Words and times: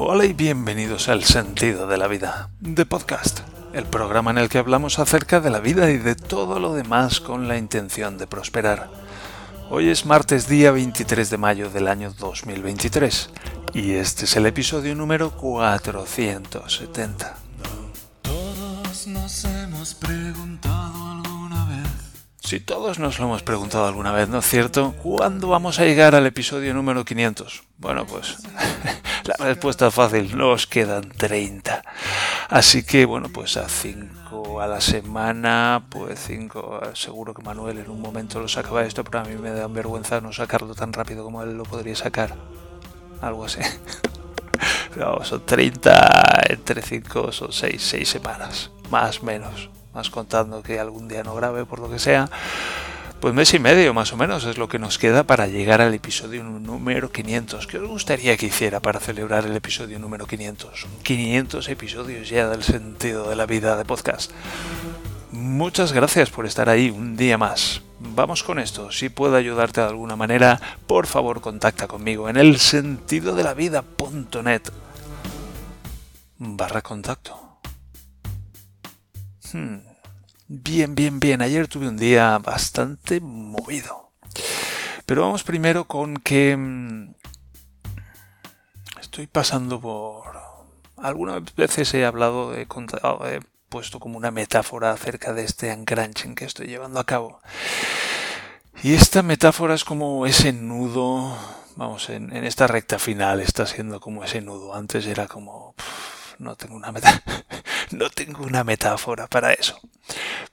Hola 0.00 0.26
y 0.26 0.32
bienvenidos 0.32 1.08
al 1.08 1.24
Sentido 1.24 1.88
de 1.88 1.98
la 1.98 2.06
Vida, 2.06 2.50
de 2.60 2.86
podcast, 2.86 3.40
el 3.72 3.84
programa 3.84 4.30
en 4.30 4.38
el 4.38 4.48
que 4.48 4.58
hablamos 4.58 5.00
acerca 5.00 5.40
de 5.40 5.50
la 5.50 5.58
vida 5.58 5.90
y 5.90 5.98
de 5.98 6.14
todo 6.14 6.60
lo 6.60 6.72
demás 6.72 7.18
con 7.18 7.48
la 7.48 7.58
intención 7.58 8.16
de 8.16 8.28
prosperar. 8.28 8.90
Hoy 9.70 9.88
es 9.88 10.06
martes 10.06 10.46
día 10.46 10.70
23 10.70 11.30
de 11.30 11.36
mayo 11.36 11.68
del 11.68 11.88
año 11.88 12.14
2023 12.16 13.30
y 13.74 13.94
este 13.94 14.26
es 14.26 14.36
el 14.36 14.46
episodio 14.46 14.94
número 14.94 15.32
470. 15.32 17.36
Todos 18.22 19.06
nos 19.08 19.44
hemos 19.46 19.94
preguntado 19.94 21.10
alguna 21.10 21.64
vez. 21.70 21.90
Si 22.38 22.60
todos 22.60 23.00
nos 23.00 23.18
lo 23.18 23.24
hemos 23.24 23.42
preguntado 23.42 23.88
alguna 23.88 24.12
vez, 24.12 24.28
¿no 24.28 24.38
es 24.38 24.46
cierto? 24.46 24.94
¿Cuándo 25.02 25.48
vamos 25.48 25.80
a 25.80 25.84
llegar 25.84 26.14
al 26.14 26.26
episodio 26.26 26.72
número 26.72 27.04
500? 27.04 27.64
Bueno, 27.78 28.06
pues 28.06 28.36
la 29.28 29.34
respuesta 29.44 29.88
es 29.88 29.94
fácil, 29.94 30.36
nos 30.36 30.66
quedan 30.66 31.10
30. 31.10 31.82
Así 32.48 32.82
que, 32.82 33.04
bueno, 33.04 33.28
pues 33.28 33.58
a 33.58 33.68
5 33.68 34.60
a 34.62 34.66
la 34.66 34.80
semana, 34.80 35.84
pues 35.90 36.18
5, 36.26 36.94
seguro 36.94 37.34
que 37.34 37.42
Manuel 37.42 37.78
en 37.78 37.90
un 37.90 38.00
momento 38.00 38.40
lo 38.40 38.48
sacaba 38.48 38.84
esto, 38.84 39.04
pero 39.04 39.20
a 39.20 39.24
mí 39.24 39.36
me 39.36 39.50
da 39.50 39.66
vergüenza 39.68 40.22
no 40.22 40.32
sacarlo 40.32 40.74
tan 40.74 40.94
rápido 40.94 41.24
como 41.24 41.42
él 41.42 41.58
lo 41.58 41.64
podría 41.64 41.94
sacar. 41.94 42.34
Algo 43.20 43.44
así. 43.44 43.60
Pero 44.94 45.22
son 45.24 45.44
30 45.44 46.40
entre 46.48 46.82
5, 46.82 47.32
son 47.32 47.52
6, 47.52 47.82
6 47.82 48.08
semanas, 48.08 48.70
más 48.90 49.22
menos. 49.22 49.70
Más 49.92 50.10
contando 50.10 50.62
que 50.62 50.80
algún 50.80 51.08
día 51.08 51.22
no 51.22 51.34
grabe 51.34 51.64
por 51.64 51.80
lo 51.80 51.90
que 51.90 51.98
sea. 51.98 52.30
Pues 53.20 53.34
mes 53.34 53.52
y 53.52 53.58
medio 53.58 53.92
más 53.94 54.12
o 54.12 54.16
menos 54.16 54.44
es 54.44 54.58
lo 54.58 54.68
que 54.68 54.78
nos 54.78 54.96
queda 54.96 55.24
para 55.24 55.48
llegar 55.48 55.80
al 55.80 55.92
episodio 55.92 56.44
número 56.44 57.10
500. 57.10 57.66
¿Qué 57.66 57.78
os 57.78 57.88
gustaría 57.88 58.36
que 58.36 58.46
hiciera 58.46 58.78
para 58.78 59.00
celebrar 59.00 59.44
el 59.44 59.56
episodio 59.56 59.98
número 59.98 60.26
500? 60.26 60.86
500 61.02 61.68
episodios 61.68 62.28
ya 62.28 62.48
del 62.48 62.62
sentido 62.62 63.28
de 63.28 63.34
la 63.34 63.46
vida 63.46 63.76
de 63.76 63.84
podcast. 63.84 64.30
Muchas 65.32 65.92
gracias 65.92 66.30
por 66.30 66.46
estar 66.46 66.68
ahí 66.68 66.90
un 66.90 67.16
día 67.16 67.36
más. 67.38 67.82
Vamos 67.98 68.44
con 68.44 68.60
esto. 68.60 68.92
Si 68.92 69.08
puedo 69.08 69.34
ayudarte 69.34 69.80
de 69.80 69.88
alguna 69.88 70.14
manera, 70.14 70.60
por 70.86 71.08
favor 71.08 71.40
contacta 71.40 71.88
conmigo 71.88 72.28
en 72.28 72.36
el 72.36 72.60
sentido 72.60 73.34
de 73.34 73.42
la 73.42 73.54
vida.net 73.54 74.62
barra 76.38 76.82
contacto. 76.82 77.58
Hmm. 79.52 79.87
Bien, 80.50 80.94
bien, 80.94 81.20
bien. 81.20 81.42
Ayer 81.42 81.68
tuve 81.68 81.88
un 81.88 81.98
día 81.98 82.38
bastante 82.38 83.20
movido. 83.20 84.12
Pero 85.04 85.20
vamos 85.20 85.44
primero 85.44 85.84
con 85.84 86.16
que 86.16 86.56
mm, 86.56 87.14
estoy 88.98 89.26
pasando 89.26 89.78
por... 89.78 90.38
Algunas 90.96 91.54
veces 91.54 91.92
he 91.92 92.06
hablado, 92.06 92.54
he, 92.54 92.64
contado, 92.64 93.28
he 93.28 93.40
puesto 93.68 94.00
como 94.00 94.16
una 94.16 94.30
metáfora 94.30 94.90
acerca 94.90 95.34
de 95.34 95.44
este 95.44 95.70
uncrunching 95.70 96.34
que 96.34 96.46
estoy 96.46 96.66
llevando 96.68 96.98
a 96.98 97.04
cabo. 97.04 97.40
Y 98.82 98.94
esta 98.94 99.22
metáfora 99.22 99.74
es 99.74 99.84
como 99.84 100.24
ese 100.24 100.54
nudo, 100.54 101.36
vamos, 101.76 102.08
en, 102.08 102.32
esta 102.32 102.66
recta 102.66 102.98
final 102.98 103.40
está 103.40 103.66
siendo 103.66 104.00
como 104.00 104.24
ese 104.24 104.40
nudo. 104.40 104.74
Antes 104.74 105.06
era 105.06 105.28
como... 105.28 105.74
No 106.38 106.56
tengo 106.56 106.74
una 106.74 106.90
meta 106.90 107.22
no 107.92 108.10
tengo 108.10 108.44
una 108.44 108.64
metáfora 108.64 109.26
para 109.26 109.52
eso. 109.52 109.80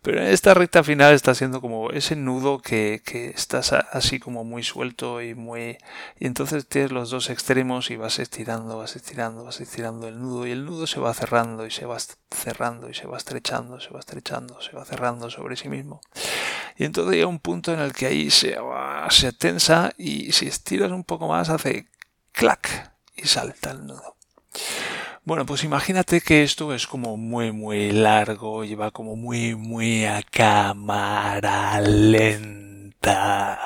Pero 0.02 0.22
en 0.22 0.28
esta 0.28 0.54
recta 0.54 0.84
final 0.84 1.14
está 1.14 1.34
siendo 1.34 1.62
como 1.62 1.92
ese 1.92 2.16
nudo 2.16 2.60
que, 2.60 3.02
que 3.06 3.28
estás 3.30 3.72
así 3.74 4.20
como 4.20 4.44
muy 4.44 4.64
suelto 4.64 5.22
y 5.22 5.34
muy... 5.34 5.78
Y 6.20 6.28
entonces 6.28 6.68
tienes 6.68 6.92
los 6.92 7.10
dos 7.10 7.30
extremos 7.30 7.90
y 7.90 7.96
vas 7.96 8.20
estirando, 8.20 8.78
vas 8.78 8.96
estirando, 8.96 9.46
vas 9.46 9.62
estirando 9.62 10.08
el 10.08 10.20
nudo 10.20 10.46
y 10.46 10.52
el 10.52 10.66
nudo 10.66 10.88
se 10.88 11.00
va 11.00 11.14
cerrando 11.14 11.66
y 11.66 11.72
se 11.72 11.86
va 11.86 11.98
cerrando 12.30 12.90
y 12.90 12.94
se 12.94 13.08
va 13.08 13.18
estrechando, 13.18 13.80
se 13.80 13.90
va 13.90 14.00
estrechando, 14.00 14.62
se 14.62 14.74
va 14.74 14.86
cerrando 14.86 15.30
sobre 15.30 15.56
sí 15.56 15.70
mismo. 15.70 16.02
Y 16.78 16.84
entonces 16.84 17.16
llega 17.16 17.28
un 17.28 17.40
punto 17.40 17.74
en 17.74 17.80
el 17.80 17.94
que 17.94 18.08
ahí 18.08 18.30
se, 18.30 18.58
se 19.10 19.32
tensa 19.32 19.94
y 19.98 20.34
si 20.34 20.48
estiras 20.48 20.92
un 20.92 21.04
poco 21.04 21.28
más 21.28 21.50
hace 21.50 21.88
clac 22.34 22.94
y 23.16 23.28
salta 23.28 23.72
el 23.72 23.86
nudo. 23.88 24.15
Bueno, 25.26 25.46
pues 25.46 25.64
imagínate 25.64 26.22
que 26.22 26.44
esto 26.44 26.74
es 26.74 26.88
como 26.88 27.18
muy, 27.18 27.52
muy 27.52 27.92
largo 27.92 28.64
y 28.64 28.76
va 28.76 28.92
como 28.92 29.16
muy, 29.16 29.56
muy 29.56 30.06
a 30.06 30.22
cámara 30.24 31.82
lenta. 31.82 33.60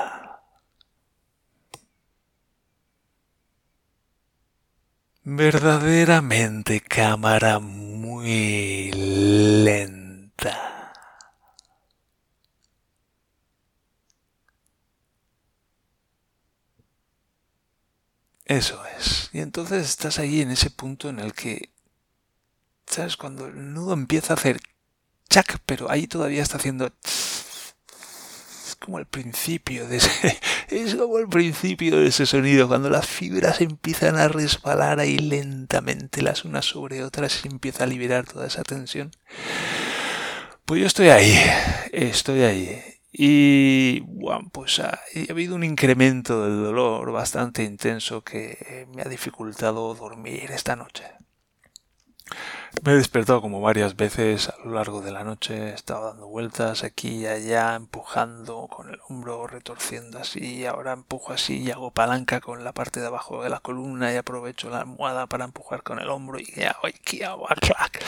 Verdaderamente 5.23 6.81
cámara 6.81 7.59
muy 7.59 8.91
lenta. 8.91 9.98
Eso 18.49 18.81
es. 18.97 19.29
Y 19.31 19.41
entonces 19.41 19.87
estás 19.87 20.17
ahí 20.17 20.41
en 20.41 20.49
ese 20.49 20.71
punto 20.71 21.07
en 21.07 21.19
el 21.19 21.33
que, 21.33 21.69
¿sabes? 22.87 23.15
Cuando 23.15 23.45
el 23.45 23.75
nudo 23.75 23.93
empieza 23.93 24.33
a 24.33 24.37
hacer 24.37 24.59
chac, 25.29 25.59
pero 25.67 25.91
ahí 25.91 26.07
todavía 26.07 26.41
está 26.41 26.57
haciendo... 26.57 26.91
Es 27.05 28.75
como 28.79 28.97
el 28.97 29.05
principio 29.05 29.87
de 29.87 29.97
ese... 29.97 30.39
Es 30.69 30.95
como 30.95 31.17
el 31.17 31.27
principio 31.27 31.97
de 31.97 32.07
ese 32.07 32.25
sonido, 32.27 32.67
cuando 32.67 32.89
las 32.91 33.07
fibras 33.07 33.61
empiezan 33.61 34.17
a 34.17 34.27
resbalar 34.27 34.99
ahí 34.99 35.17
lentamente 35.17 36.21
las 36.21 36.45
unas 36.45 36.65
sobre 36.65 37.03
otras 37.03 37.43
y 37.43 37.47
empieza 37.47 37.83
a 37.83 37.87
liberar 37.87 38.27
toda 38.27 38.45
esa 38.45 38.63
tensión. 38.63 39.11
Pues 40.65 40.81
yo 40.81 40.87
estoy 40.87 41.09
ahí, 41.09 41.39
estoy 41.91 42.43
ahí. 42.43 42.98
Y 43.11 44.01
bueno, 44.01 44.49
pues 44.51 44.79
ha, 44.79 44.89
ha, 44.89 45.31
habido 45.31 45.55
un 45.55 45.63
incremento 45.63 46.43
del 46.43 46.63
dolor 46.63 47.11
bastante 47.11 47.63
intenso 47.63 48.23
que 48.23 48.87
me 48.93 49.01
ha 49.01 49.09
dificultado 49.09 49.95
dormir 49.95 50.51
esta 50.51 50.75
noche. 50.75 51.05
Me 52.83 52.93
he 52.93 52.95
despertado 52.95 53.41
como 53.41 53.61
varias 53.61 53.95
veces 53.95 54.49
a 54.49 54.55
lo 54.63 54.71
largo 54.71 55.01
de 55.01 55.11
la 55.11 55.23
noche, 55.23 55.71
he 55.71 55.73
estado 55.73 56.05
dando 56.05 56.27
vueltas 56.27 56.83
aquí 56.83 57.21
y 57.21 57.27
allá, 57.27 57.75
empujando 57.75 58.67
con 58.67 58.89
el 58.89 58.99
hombro, 59.07 59.47
retorciendo 59.47 60.19
así, 60.19 60.65
ahora 60.65 60.93
empujo 60.93 61.33
así 61.33 61.57
y 61.57 61.71
hago 61.71 61.91
palanca 61.91 62.39
con 62.39 62.63
la 62.63 62.73
parte 62.73 62.99
de 62.99 63.07
abajo 63.07 63.43
de 63.43 63.49
la 63.49 63.59
columna 63.59 64.13
y 64.13 64.17
aprovecho 64.17 64.69
la 64.69 64.81
almohada 64.81 65.27
para 65.27 65.45
empujar 65.45 65.83
con 65.83 65.99
el 65.99 66.09
hombro 66.09 66.39
y 66.39 66.45
ya, 66.55 66.75
hago 67.25 67.47
clac. 67.59 67.99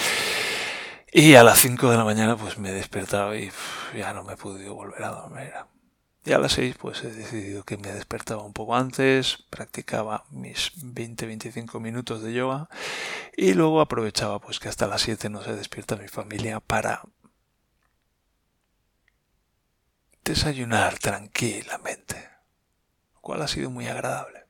Y 1.14 1.36
a 1.36 1.44
las 1.44 1.60
5 1.60 1.92
de 1.92 1.98
la 1.98 2.06
mañana 2.06 2.38
pues 2.38 2.58
me 2.58 2.70
he 2.70 2.74
despertado 2.74 3.36
y 3.36 3.52
ya 3.94 4.14
no 4.14 4.24
me 4.24 4.34
he 4.34 4.38
podido 4.38 4.76
volver 4.76 5.04
a 5.04 5.10
dormir. 5.10 5.52
Y 6.24 6.32
a 6.32 6.38
las 6.38 6.54
6 6.54 6.76
pues 6.80 7.04
he 7.04 7.12
decidido 7.12 7.64
que 7.64 7.76
me 7.76 7.92
despertaba 7.92 8.44
un 8.44 8.54
poco 8.54 8.78
antes, 8.78 9.44
practicaba 9.50 10.24
mis 10.30 10.72
20-25 10.78 11.82
minutos 11.82 12.22
de 12.24 12.32
yoga 12.32 12.70
y 13.36 13.56
luego 13.56 13.82
aprovechaba 13.82 14.40
pues 14.40 14.60
que 14.62 14.70
hasta 14.70 14.88
las 14.88 15.02
7 15.02 15.30
no 15.30 15.44
se 15.44 15.54
despierta 15.54 15.98
mi 15.98 16.08
familia 16.08 16.62
para 16.62 17.02
desayunar 20.24 20.98
tranquilamente, 20.98 22.30
lo 23.16 23.20
cual 23.20 23.42
ha 23.42 23.50
sido 23.50 23.70
muy 23.70 23.88
agradable. 23.88 24.46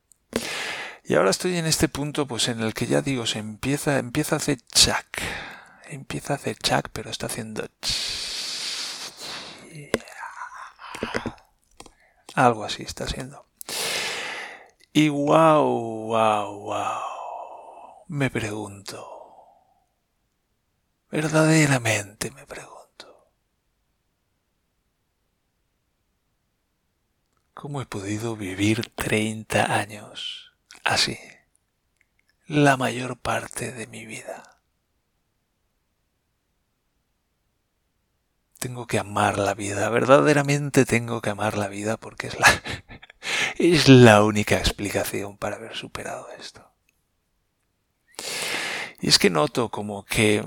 Y 1.04 1.16
ahora 1.16 1.32
estoy 1.32 1.58
en 1.58 1.66
este 1.66 1.88
punto 1.88 2.28
pues 2.28 2.50
en 2.50 2.60
el 2.60 2.76
que 2.76 2.86
ya 2.86 3.02
digo, 3.02 3.26
se 3.26 3.40
empieza, 3.40 3.98
empieza 3.98 4.36
a 4.36 4.38
hacer 4.38 4.60
chac 4.72 5.51
empieza 5.92 6.34
a 6.34 6.36
hacer 6.38 6.58
chac, 6.58 6.90
pero 6.92 7.10
está 7.10 7.28
haciendo... 7.28 7.68
Algo 12.34 12.64
así 12.64 12.84
está 12.84 13.04
haciendo. 13.04 13.46
Y 14.94 15.10
wow, 15.10 16.08
wow, 16.08 16.60
wow. 16.60 17.02
Me 18.08 18.30
pregunto. 18.30 19.08
Verdaderamente 21.10 22.32
me 22.32 22.46
pregunto. 22.46 23.32
¿Cómo 27.54 27.82
he 27.82 27.86
podido 27.86 28.36
vivir 28.38 28.90
30 28.96 29.76
años 29.76 30.54
así? 30.84 31.20
La 32.48 32.78
mayor 32.78 33.18
parte 33.18 33.72
de 33.72 33.88
mi 33.88 34.06
vida. 34.06 34.51
Tengo 38.62 38.86
que 38.86 39.00
amar 39.00 39.40
la 39.40 39.56
vida, 39.56 39.90
verdaderamente 39.90 40.86
tengo 40.86 41.20
que 41.20 41.32
amar 41.32 41.58
la 41.58 41.68
vida 41.68 41.98
porque 41.98 42.28
es 42.28 42.40
la, 42.40 42.48
es 43.58 43.90
la 43.90 44.24
única 44.24 44.60
explicación 44.60 45.36
para 45.36 45.56
haber 45.56 45.76
superado 45.76 46.28
esto. 46.40 46.72
Y 49.00 49.10
es 49.10 49.18
que 49.18 49.32
noto 49.32 49.70
como 49.70 50.06
que 50.06 50.46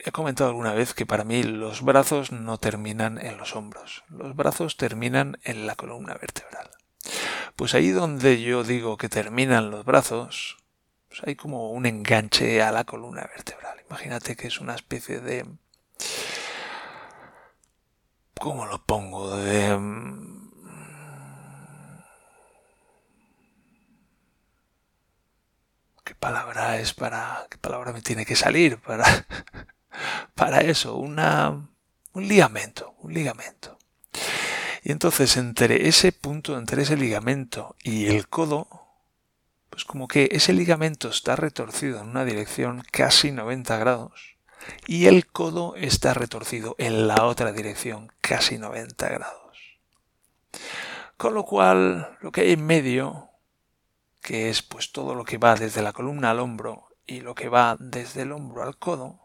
he 0.00 0.10
comentado 0.10 0.50
alguna 0.50 0.74
vez 0.74 0.92
que 0.92 1.06
para 1.06 1.22
mí 1.22 1.44
los 1.44 1.82
brazos 1.82 2.32
no 2.32 2.58
terminan 2.58 3.24
en 3.24 3.38
los 3.38 3.54
hombros, 3.54 4.02
los 4.08 4.34
brazos 4.34 4.76
terminan 4.76 5.38
en 5.44 5.68
la 5.68 5.76
columna 5.76 6.14
vertebral. 6.14 6.68
Pues 7.54 7.74
ahí 7.74 7.90
donde 7.90 8.42
yo 8.42 8.64
digo 8.64 8.96
que 8.96 9.08
terminan 9.08 9.70
los 9.70 9.84
brazos, 9.84 10.56
pues 11.06 11.22
hay 11.24 11.36
como 11.36 11.70
un 11.70 11.86
enganche 11.86 12.60
a 12.60 12.72
la 12.72 12.82
columna 12.82 13.22
vertebral. 13.22 13.80
Imagínate 13.88 14.34
que 14.34 14.48
es 14.48 14.60
una 14.60 14.74
especie 14.74 15.20
de... 15.20 15.46
¿Cómo 18.40 18.66
lo 18.66 18.84
pongo? 18.84 19.36
De... 19.36 19.76
Mm, 19.76 20.50
¿Qué 26.04 26.14
palabra 26.14 26.78
es 26.78 26.92
para... 26.94 27.46
¿Qué 27.50 27.58
palabra 27.58 27.92
me 27.92 28.02
tiene 28.02 28.26
que 28.26 28.36
salir 28.36 28.78
para... 28.78 29.04
para 30.34 30.60
eso? 30.60 30.96
Un 30.96 31.16
ligamento, 32.14 32.94
un 32.98 33.14
ligamento. 33.14 33.78
Y 34.82 34.92
entonces 34.92 35.36
entre 35.36 35.88
ese 35.88 36.12
punto, 36.12 36.58
entre 36.58 36.82
ese 36.82 36.96
ligamento 36.96 37.74
y 37.82 38.06
el 38.06 38.28
codo, 38.28 38.68
pues 39.70 39.84
como 39.84 40.08
que 40.08 40.28
ese 40.30 40.52
ligamento 40.52 41.08
está 41.08 41.36
retorcido 41.36 42.00
en 42.00 42.08
una 42.08 42.24
dirección 42.24 42.84
casi 42.92 43.32
90 43.32 43.76
grados 43.78 44.35
y 44.86 45.06
el 45.06 45.26
codo 45.26 45.74
está 45.76 46.14
retorcido 46.14 46.74
en 46.78 47.06
la 47.08 47.24
otra 47.24 47.52
dirección 47.52 48.12
casi 48.20 48.58
90 48.58 49.08
grados. 49.08 49.78
Con 51.16 51.34
lo 51.34 51.44
cual, 51.44 52.16
lo 52.20 52.30
que 52.32 52.42
hay 52.42 52.52
en 52.52 52.66
medio, 52.66 53.30
que 54.20 54.50
es 54.50 54.62
pues 54.62 54.92
todo 54.92 55.14
lo 55.14 55.24
que 55.24 55.38
va 55.38 55.54
desde 55.54 55.82
la 55.82 55.92
columna 55.92 56.30
al 56.30 56.40
hombro 56.40 56.88
y 57.06 57.20
lo 57.20 57.34
que 57.34 57.48
va 57.48 57.76
desde 57.78 58.22
el 58.22 58.32
hombro 58.32 58.62
al 58.62 58.76
codo, 58.76 59.20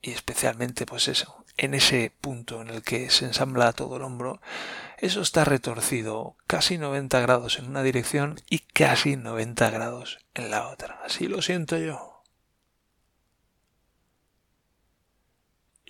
y 0.00 0.10
especialmente 0.10 0.84
pues 0.84 1.08
eso, 1.08 1.44
en 1.56 1.74
ese 1.74 2.12
punto 2.20 2.60
en 2.60 2.68
el 2.68 2.82
que 2.82 3.08
se 3.10 3.24
ensambla 3.24 3.72
todo 3.72 3.96
el 3.96 4.02
hombro, 4.02 4.40
eso 4.98 5.20
está 5.20 5.44
retorcido 5.44 6.36
casi 6.46 6.78
90 6.78 7.20
grados 7.20 7.58
en 7.58 7.68
una 7.68 7.82
dirección 7.82 8.40
y 8.48 8.60
casi 8.60 9.16
90 9.16 9.70
grados 9.70 10.18
en 10.34 10.50
la 10.50 10.68
otra. 10.68 11.00
Así 11.04 11.28
lo 11.28 11.40
siento 11.42 11.78
yo. 11.78 12.11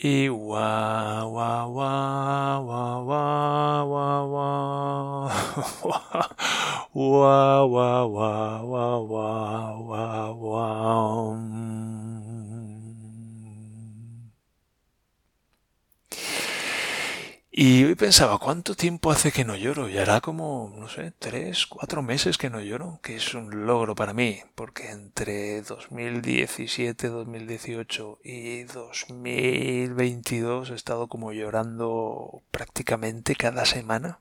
Et 0.04 0.28
wa 0.28 1.22
wa 1.30 1.66
wa 1.68 2.58
wa 2.58 3.04
wa 3.06 3.84
wa 3.86 4.26
wa. 4.26 5.30
Wa 6.92 7.66
wa 7.66 8.06
wa 8.06 8.62
wa 8.66 8.98
wa 8.98 9.70
wa 9.78 10.32
wa. 10.34 12.01
Y 17.54 17.84
hoy 17.84 17.94
pensaba, 17.96 18.38
¿cuánto 18.38 18.74
tiempo 18.74 19.10
hace 19.10 19.30
que 19.30 19.44
no 19.44 19.54
lloro? 19.56 19.86
Y 19.86 19.98
hará 19.98 20.22
como, 20.22 20.72
no 20.74 20.88
sé, 20.88 21.12
tres, 21.18 21.66
cuatro 21.66 22.02
meses 22.02 22.38
que 22.38 22.48
no 22.48 22.62
lloro, 22.62 22.98
que 23.02 23.16
es 23.16 23.34
un 23.34 23.66
logro 23.66 23.94
para 23.94 24.14
mí, 24.14 24.40
porque 24.54 24.88
entre 24.90 25.60
2017, 25.60 27.08
2018 27.08 28.20
y 28.24 28.62
2022 28.64 30.70
he 30.70 30.74
estado 30.74 31.08
como 31.08 31.32
llorando 31.32 32.42
prácticamente 32.50 33.36
cada 33.36 33.66
semana. 33.66 34.20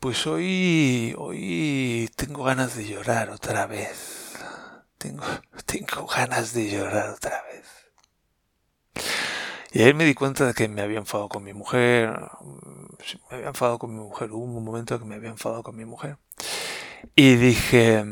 Pues 0.00 0.26
hoy, 0.26 1.14
hoy 1.18 2.10
tengo 2.16 2.42
ganas 2.42 2.76
de 2.76 2.88
llorar 2.88 3.30
otra 3.30 3.68
vez. 3.68 4.34
Tengo, 4.98 5.22
tengo 5.66 6.08
ganas 6.08 6.52
de 6.52 6.68
llorar 6.68 7.10
otra 7.10 7.44
vez. 7.44 7.49
Y 9.72 9.82
ahí 9.82 9.94
me 9.94 10.04
di 10.04 10.14
cuenta 10.14 10.46
de 10.46 10.54
que 10.54 10.68
me 10.68 10.82
había 10.82 10.98
enfadado 10.98 11.28
con 11.28 11.44
mi 11.44 11.52
mujer. 11.52 12.10
Me 13.30 13.36
había 13.36 13.48
enfadado 13.48 13.78
con 13.78 13.94
mi 13.94 14.00
mujer. 14.00 14.32
Hubo 14.32 14.44
un 14.44 14.64
momento 14.64 14.98
que 14.98 15.04
me 15.04 15.14
había 15.14 15.30
enfadado 15.30 15.62
con 15.62 15.76
mi 15.76 15.84
mujer. 15.84 16.18
Y 17.14 17.36
dije, 17.36 18.04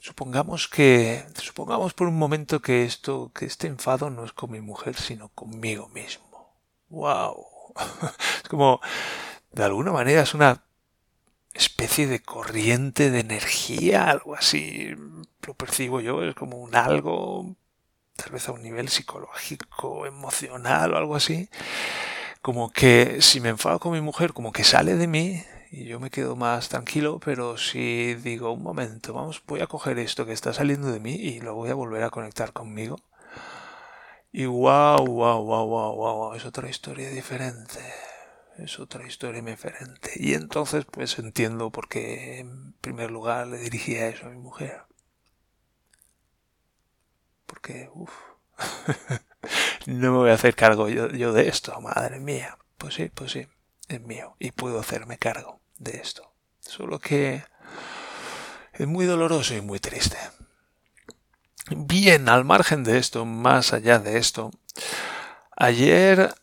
supongamos 0.00 0.68
que, 0.68 1.24
supongamos 1.34 1.94
por 1.94 2.08
un 2.08 2.18
momento 2.18 2.60
que 2.60 2.84
esto, 2.84 3.30
que 3.32 3.46
este 3.46 3.68
enfado 3.68 4.10
no 4.10 4.24
es 4.24 4.32
con 4.32 4.50
mi 4.50 4.60
mujer, 4.60 4.96
sino 4.96 5.28
conmigo 5.28 5.88
mismo. 5.88 6.56
¡Wow! 6.88 7.46
Es 8.42 8.48
como, 8.48 8.80
de 9.52 9.64
alguna 9.64 9.92
manera 9.92 10.22
es 10.22 10.34
una 10.34 10.64
especie 11.54 12.06
de 12.06 12.20
corriente 12.20 13.10
de 13.10 13.20
energía, 13.20 14.10
algo 14.10 14.34
así. 14.34 14.94
Lo 15.46 15.54
percibo 15.54 16.00
yo, 16.00 16.22
es 16.22 16.34
como 16.34 16.58
un 16.58 16.74
algo 16.74 17.56
tal 18.16 18.32
vez 18.32 18.48
a 18.48 18.52
un 18.52 18.62
nivel 18.62 18.88
psicológico, 18.88 20.06
emocional 20.06 20.94
o 20.94 20.96
algo 20.96 21.16
así, 21.16 21.48
como 22.42 22.70
que 22.70 23.22
si 23.22 23.40
me 23.40 23.50
enfado 23.50 23.78
con 23.78 23.92
mi 23.92 24.00
mujer, 24.00 24.32
como 24.32 24.52
que 24.52 24.64
sale 24.64 24.96
de 24.96 25.06
mí 25.06 25.44
y 25.70 25.84
yo 25.86 26.00
me 26.00 26.10
quedo 26.10 26.36
más 26.36 26.68
tranquilo, 26.68 27.20
pero 27.24 27.56
si 27.56 28.14
digo, 28.16 28.52
un 28.52 28.62
momento, 28.62 29.14
vamos, 29.14 29.42
voy 29.46 29.60
a 29.60 29.66
coger 29.66 29.98
esto 29.98 30.26
que 30.26 30.32
está 30.32 30.52
saliendo 30.52 30.92
de 30.92 31.00
mí 31.00 31.14
y 31.14 31.40
lo 31.40 31.54
voy 31.54 31.70
a 31.70 31.74
volver 31.74 32.02
a 32.02 32.10
conectar 32.10 32.52
conmigo. 32.52 32.96
Y 34.32 34.46
wow, 34.46 35.04
wow, 35.06 35.42
wow, 35.44 35.66
wow, 35.66 35.94
wow, 35.96 36.34
es 36.34 36.44
otra 36.44 36.68
historia 36.68 37.10
diferente. 37.10 37.80
Es 38.58 38.78
otra 38.78 39.06
historia 39.06 39.42
diferente. 39.42 40.10
Y 40.16 40.34
entonces 40.34 40.84
pues 40.84 41.18
entiendo 41.18 41.70
por 41.70 41.88
qué 41.88 42.40
en 42.40 42.74
primer 42.80 43.10
lugar 43.10 43.46
le 43.46 43.58
dirigía 43.58 44.08
eso 44.08 44.26
a 44.26 44.30
mi 44.30 44.38
mujer 44.38 44.82
porque, 47.62 47.88
uff, 47.94 48.12
no 49.86 50.12
me 50.12 50.18
voy 50.18 50.30
a 50.30 50.34
hacer 50.34 50.56
cargo 50.56 50.88
yo, 50.88 51.32
de 51.32 51.48
esto, 51.48 51.80
madre 51.80 52.18
mía. 52.18 52.58
Pues 52.76 52.94
sí, 52.94 53.08
pues 53.14 53.30
sí, 53.30 53.46
es 53.88 54.00
mío 54.00 54.34
y 54.40 54.50
puedo 54.50 54.80
hacerme 54.80 55.16
cargo 55.16 55.60
de 55.78 55.98
esto. 55.98 56.32
Solo 56.58 56.98
que 56.98 57.44
es 58.72 58.86
muy 58.88 59.06
doloroso 59.06 59.54
y 59.54 59.60
muy 59.60 59.78
triste. 59.78 60.16
Bien, 61.70 62.28
al 62.28 62.44
margen 62.44 62.82
de 62.82 62.98
esto, 62.98 63.24
más 63.24 63.72
allá 63.72 64.00
de 64.00 64.18
esto, 64.18 64.50
ayer 65.56 66.34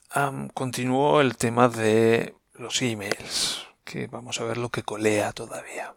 continuó 0.54 1.20
el 1.20 1.36
tema 1.36 1.68
de 1.68 2.34
los 2.54 2.82
emails, 2.82 3.68
que 3.84 4.08
vamos 4.08 4.40
a 4.40 4.46
ver 4.46 4.58
lo 4.58 4.70
que 4.70 4.84
colea 4.84 5.34
todavía. 5.34 5.94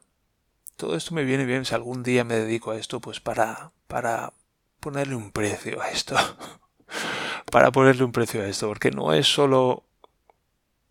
Todo 0.76 0.96
esto 0.96 1.14
me 1.14 1.22
viene 1.22 1.44
bien 1.44 1.64
si 1.64 1.76
algún 1.76 2.02
día 2.02 2.24
me 2.24 2.34
dedico 2.34 2.72
a 2.72 2.76
esto, 2.76 2.98
pues 2.98 3.20
para, 3.20 3.70
para 3.86 4.32
ponerle 4.82 5.14
un 5.14 5.30
precio 5.30 5.80
a 5.80 5.88
esto. 5.88 6.16
Para 7.50 7.70
ponerle 7.70 8.04
un 8.04 8.12
precio 8.12 8.42
a 8.42 8.46
esto, 8.46 8.68
porque 8.68 8.90
no 8.90 9.14
es 9.14 9.26
solo 9.26 9.84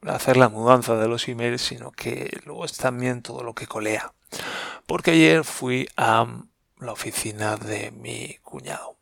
hacer 0.02 0.38
la 0.38 0.50
mudanza 0.50 0.96
de 0.96 1.08
los 1.08 1.28
emails, 1.28 1.62
sino 1.62 1.92
que 1.92 2.40
luego 2.46 2.66
es 2.66 2.78
también 2.78 3.22
todo 3.22 3.44
lo 3.44 3.54
que 3.54 3.68
colea. 3.68 4.14
Porque 4.88 5.12
ayer 5.12 5.44
fui 5.44 5.88
a 5.98 6.26
la 6.80 6.92
oficina 6.92 7.58
de 7.58 7.92
mi 7.92 8.38
cuñado. 8.42 8.98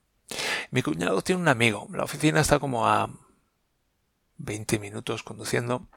Mi 0.72 0.82
cuñado 0.82 1.22
tiene 1.22 1.42
un 1.42 1.48
amigo. 1.48 1.88
La 1.92 2.04
oficina 2.04 2.42
está 2.42 2.60
como 2.60 2.88
a 2.88 3.10
20 4.38 4.80
minutos 4.80 5.24
conduciendo. 5.24 5.88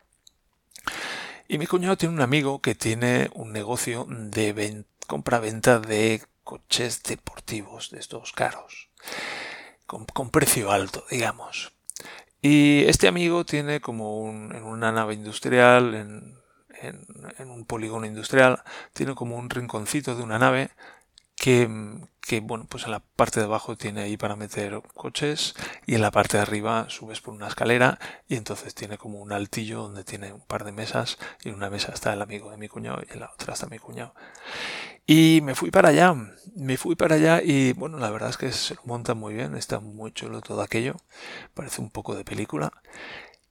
Y 1.49 1.58
mi 1.58 1.66
cuñado 1.66 1.96
tiene 1.96 2.14
un 2.14 2.20
amigo 2.20 2.61
que 2.61 2.75
tiene 2.75 3.30
un 3.34 3.52
negocio 3.52 4.06
de 4.08 4.84
compra-venta 5.06 5.80
de 5.80 6.22
coches 6.44 7.02
deportivos 7.02 7.90
de 7.90 7.99
estos 7.99 8.32
caros, 8.32 8.90
con, 9.87 10.30
precio 10.30 10.70
alto, 10.70 11.04
digamos. 11.11 11.72
Y 12.40 12.84
este 12.84 13.08
amigo 13.08 13.44
tiene 13.44 13.80
como 13.80 14.18
un, 14.18 14.54
en 14.54 14.64
una 14.64 14.90
nave 14.90 15.14
industrial, 15.14 15.94
en, 15.94 16.42
en, 16.80 17.50
un 17.50 17.64
polígono 17.64 18.06
industrial, 18.06 18.62
tiene 18.92 19.14
como 19.14 19.37
un 19.37 19.50
rinconcito 19.50 20.16
de 20.16 20.22
una 20.22 20.38
nave 20.38 20.70
que, 21.42 21.68
que, 22.20 22.38
bueno, 22.38 22.66
pues 22.68 22.84
en 22.84 22.92
la 22.92 23.00
parte 23.00 23.40
de 23.40 23.46
abajo 23.46 23.76
tiene 23.76 24.02
ahí 24.02 24.16
para 24.16 24.37
meter 24.37 24.80
coches 24.94 25.56
y 25.87 25.96
en 25.96 26.00
la 26.00 26.12
parte 26.12 26.37
de 26.37 26.44
arriba 26.44 26.87
subes 26.88 27.20
por 27.20 27.34
una 27.34 27.49
escalera 27.49 27.99
y 28.28 28.37
entonces 28.37 28.76
tiene 28.76 28.96
como 28.96 29.18
un 29.18 29.32
altillo 29.32 29.82
donde 29.82 30.04
tiene 30.04 30.32
un 30.32 30.42
par 30.42 30.62
de 30.62 30.70
mesas 30.70 31.18
y 31.42 31.49
en 31.49 31.56
una 31.56 31.68
mesa 31.68 31.90
está 31.92 32.12
el 32.12 32.22
amigo 32.22 32.52
de 32.52 32.58
mi 32.58 32.68
cuñado 32.68 33.02
y 33.02 33.12
en 33.12 33.18
la 33.18 33.32
otra 33.34 33.54
está 33.54 33.66
mi 33.66 33.80
cuñado. 33.80 34.14
Y 35.04 35.40
me 35.42 35.56
fui 35.56 35.72
para 35.72 35.88
allá, 35.88 36.14
me 36.54 36.76
fui 36.76 36.94
para 36.94 37.16
allá 37.16 37.42
y 37.42 37.72
bueno, 37.72 37.99
la 37.99 38.11
verdad 38.11 38.30
es 38.30 38.37
que 38.37 38.52
se 38.52 38.76
lo 38.76 38.82
monta 38.84 39.14
muy 39.14 39.34
bien, 39.34 39.56
está 39.56 39.80
muy 39.80 40.12
chulo 40.12 40.42
todo 40.42 40.62
aquello, 40.62 40.94
parece 41.54 41.80
un 41.80 41.90
poco 41.90 42.14
de 42.14 42.25
película. 42.25 42.72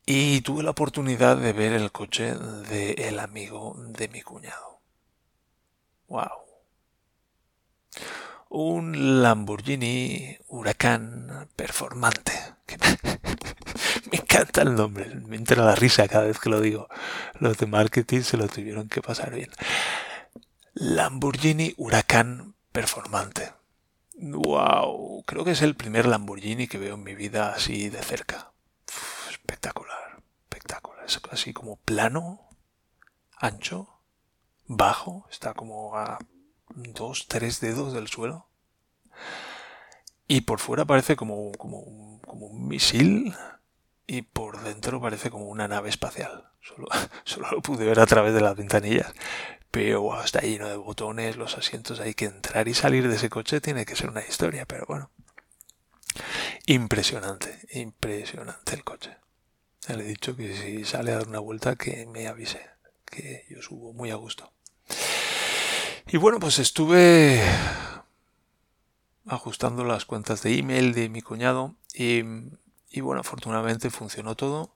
Y 0.05 0.39
tuve 0.41 0.63
la 0.63 0.71
oportunidad 0.71 1.35
de 1.35 1.51
ver 1.51 1.73
el 1.73 1.91
coche 1.91 2.35
del 2.35 2.97
el 2.97 3.19
amigo 3.19 3.75
de 3.89 4.07
mi 4.07 4.21
cuñado. 4.21 4.79
¡Wow! 6.07 6.40
Un 8.49 9.21
Lamborghini 9.23 10.37
Huracán 10.49 11.47
performante. 11.55 12.33
me 14.11 14.17
encanta 14.17 14.63
el 14.63 14.75
nombre, 14.75 15.05
me 15.15 15.37
entra 15.37 15.63
la 15.63 15.73
risa 15.73 16.07
cada 16.09 16.25
vez 16.25 16.37
que 16.37 16.49
lo 16.49 16.59
digo. 16.59 16.89
Los 17.39 17.57
de 17.57 17.65
marketing 17.65 18.21
se 18.21 18.35
lo 18.35 18.49
tuvieron 18.49 18.89
que 18.89 19.01
pasar 19.01 19.33
bien. 19.33 19.49
Lamborghini 20.73 21.73
Huracán 21.77 22.55
performante. 22.73 23.53
Wow, 24.15 25.23
creo 25.25 25.45
que 25.45 25.51
es 25.51 25.61
el 25.61 25.75
primer 25.75 26.05
Lamborghini 26.05 26.67
que 26.67 26.77
veo 26.77 26.95
en 26.95 27.03
mi 27.03 27.15
vida 27.15 27.53
así 27.53 27.89
de 27.89 28.03
cerca. 28.03 28.51
espectacular, 29.29 30.21
espectacular. 30.43 31.05
Es 31.05 31.21
así 31.31 31.53
como 31.53 31.77
plano, 31.77 32.49
ancho, 33.37 34.01
bajo, 34.65 35.25
está 35.31 35.53
como 35.53 35.97
a 35.97 36.19
dos, 36.75 37.27
tres 37.27 37.59
dedos 37.59 37.93
del 37.93 38.07
suelo. 38.07 38.47
Y 40.27 40.41
por 40.41 40.59
fuera 40.59 40.85
parece 40.85 41.15
como, 41.15 41.51
como, 41.53 42.21
como 42.25 42.47
un 42.47 42.67
misil 42.67 43.35
y 44.07 44.21
por 44.23 44.63
dentro 44.63 45.01
parece 45.01 45.29
como 45.29 45.45
una 45.45 45.67
nave 45.67 45.89
espacial. 45.89 46.49
Solo, 46.61 46.87
solo 47.23 47.51
lo 47.51 47.61
pude 47.61 47.85
ver 47.85 47.99
a 47.99 48.05
través 48.05 48.33
de 48.33 48.41
las 48.41 48.55
ventanillas. 48.55 49.13
Pero 49.71 50.21
está 50.21 50.41
lleno 50.41 50.67
de 50.67 50.75
botones, 50.75 51.37
los 51.37 51.57
asientos, 51.57 52.01
hay 52.01 52.13
que 52.13 52.25
entrar 52.25 52.67
y 52.67 52.73
salir 52.73 53.07
de 53.07 53.15
ese 53.15 53.29
coche, 53.29 53.61
tiene 53.61 53.85
que 53.85 53.95
ser 53.95 54.09
una 54.09 54.21
historia, 54.21 54.65
pero 54.65 54.85
bueno. 54.85 55.09
Impresionante, 56.65 57.59
impresionante 57.71 58.75
el 58.75 58.83
coche. 58.83 59.17
Le 59.87 60.03
he 60.03 60.07
dicho 60.07 60.35
que 60.35 60.55
si 60.55 60.83
sale 60.85 61.11
a 61.11 61.19
dar 61.19 61.27
una 61.27 61.39
vuelta 61.39 61.75
que 61.75 62.05
me 62.05 62.27
avise, 62.27 62.61
que 63.05 63.45
yo 63.49 63.61
subo 63.61 63.93
muy 63.93 64.11
a 64.11 64.15
gusto. 64.15 64.51
Y 66.13 66.17
bueno, 66.17 66.41
pues 66.41 66.59
estuve 66.59 67.41
ajustando 69.27 69.85
las 69.85 70.03
cuentas 70.03 70.43
de 70.43 70.57
email 70.57 70.93
de 70.93 71.07
mi 71.07 71.21
cuñado 71.21 71.75
y, 71.93 72.21
y, 72.89 72.99
bueno, 72.99 73.21
afortunadamente 73.21 73.89
funcionó 73.89 74.35
todo. 74.35 74.75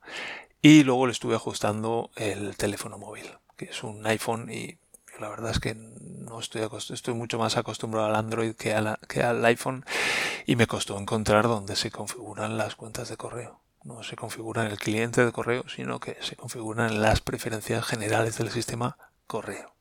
Y 0.62 0.84
luego 0.84 1.08
le 1.08 1.12
estuve 1.12 1.36
ajustando 1.36 2.10
el 2.15 2.56
teléfono 2.56 2.98
móvil, 2.98 3.25
que 3.58 3.65
es 3.65 3.84
un 3.84 4.08
iPhone 4.08 4.50
y 4.50 4.77
la 5.20 5.27
verdad 5.27 5.51
es 5.51 5.60
que 5.60 5.75
no 5.75 6.39
estoy, 6.39 6.62
estoy 6.92 7.13
mucho 7.13 7.38
más 7.38 7.58
acostumbrado 7.58 8.08
al 8.08 8.15
Android 8.15 8.56
que, 8.56 8.74
que 9.10 9.22
al 9.22 9.44
iPhone 9.44 9.84
y 10.46 10.56
me 10.56 10.68
costó 10.68 10.98
encontrar 10.98 11.50
dónde 11.50 11.75
se 11.75 11.92
configuran 11.92 12.58
las 12.58 12.77
cuentas 12.77 13.10
de 13.10 13.18
correo. 13.18 13.60
No 13.84 14.04
se 14.04 14.15
configura 14.15 14.65
en 14.65 14.72
el 14.72 14.80
cliente 14.80 15.25
de 15.25 15.34
correo, 15.34 15.65
sino 15.68 16.00
que 16.00 16.15
se 16.22 16.38
configuran 16.38 17.01
las 17.01 17.20
preferencias 17.20 17.86
generales 17.86 18.38
del 18.38 18.51
sistema 18.51 18.98
correo. 19.27 19.75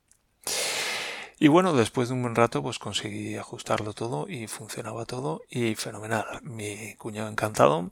Y 1.44 1.48
bueno, 1.48 1.74
después 1.74 2.08
de 2.08 2.14
un 2.14 2.22
buen 2.22 2.34
rato, 2.34 2.62
pues 2.62 2.78
conseguí 2.78 3.36
ajustarlo 3.36 3.92
todo 3.92 4.26
y 4.30 4.46
funcionaba 4.46 5.04
todo 5.04 5.42
y 5.50 5.74
fenomenal. 5.74 6.24
Mi 6.40 6.94
cuñado 6.94 7.28
encantado 7.28 7.90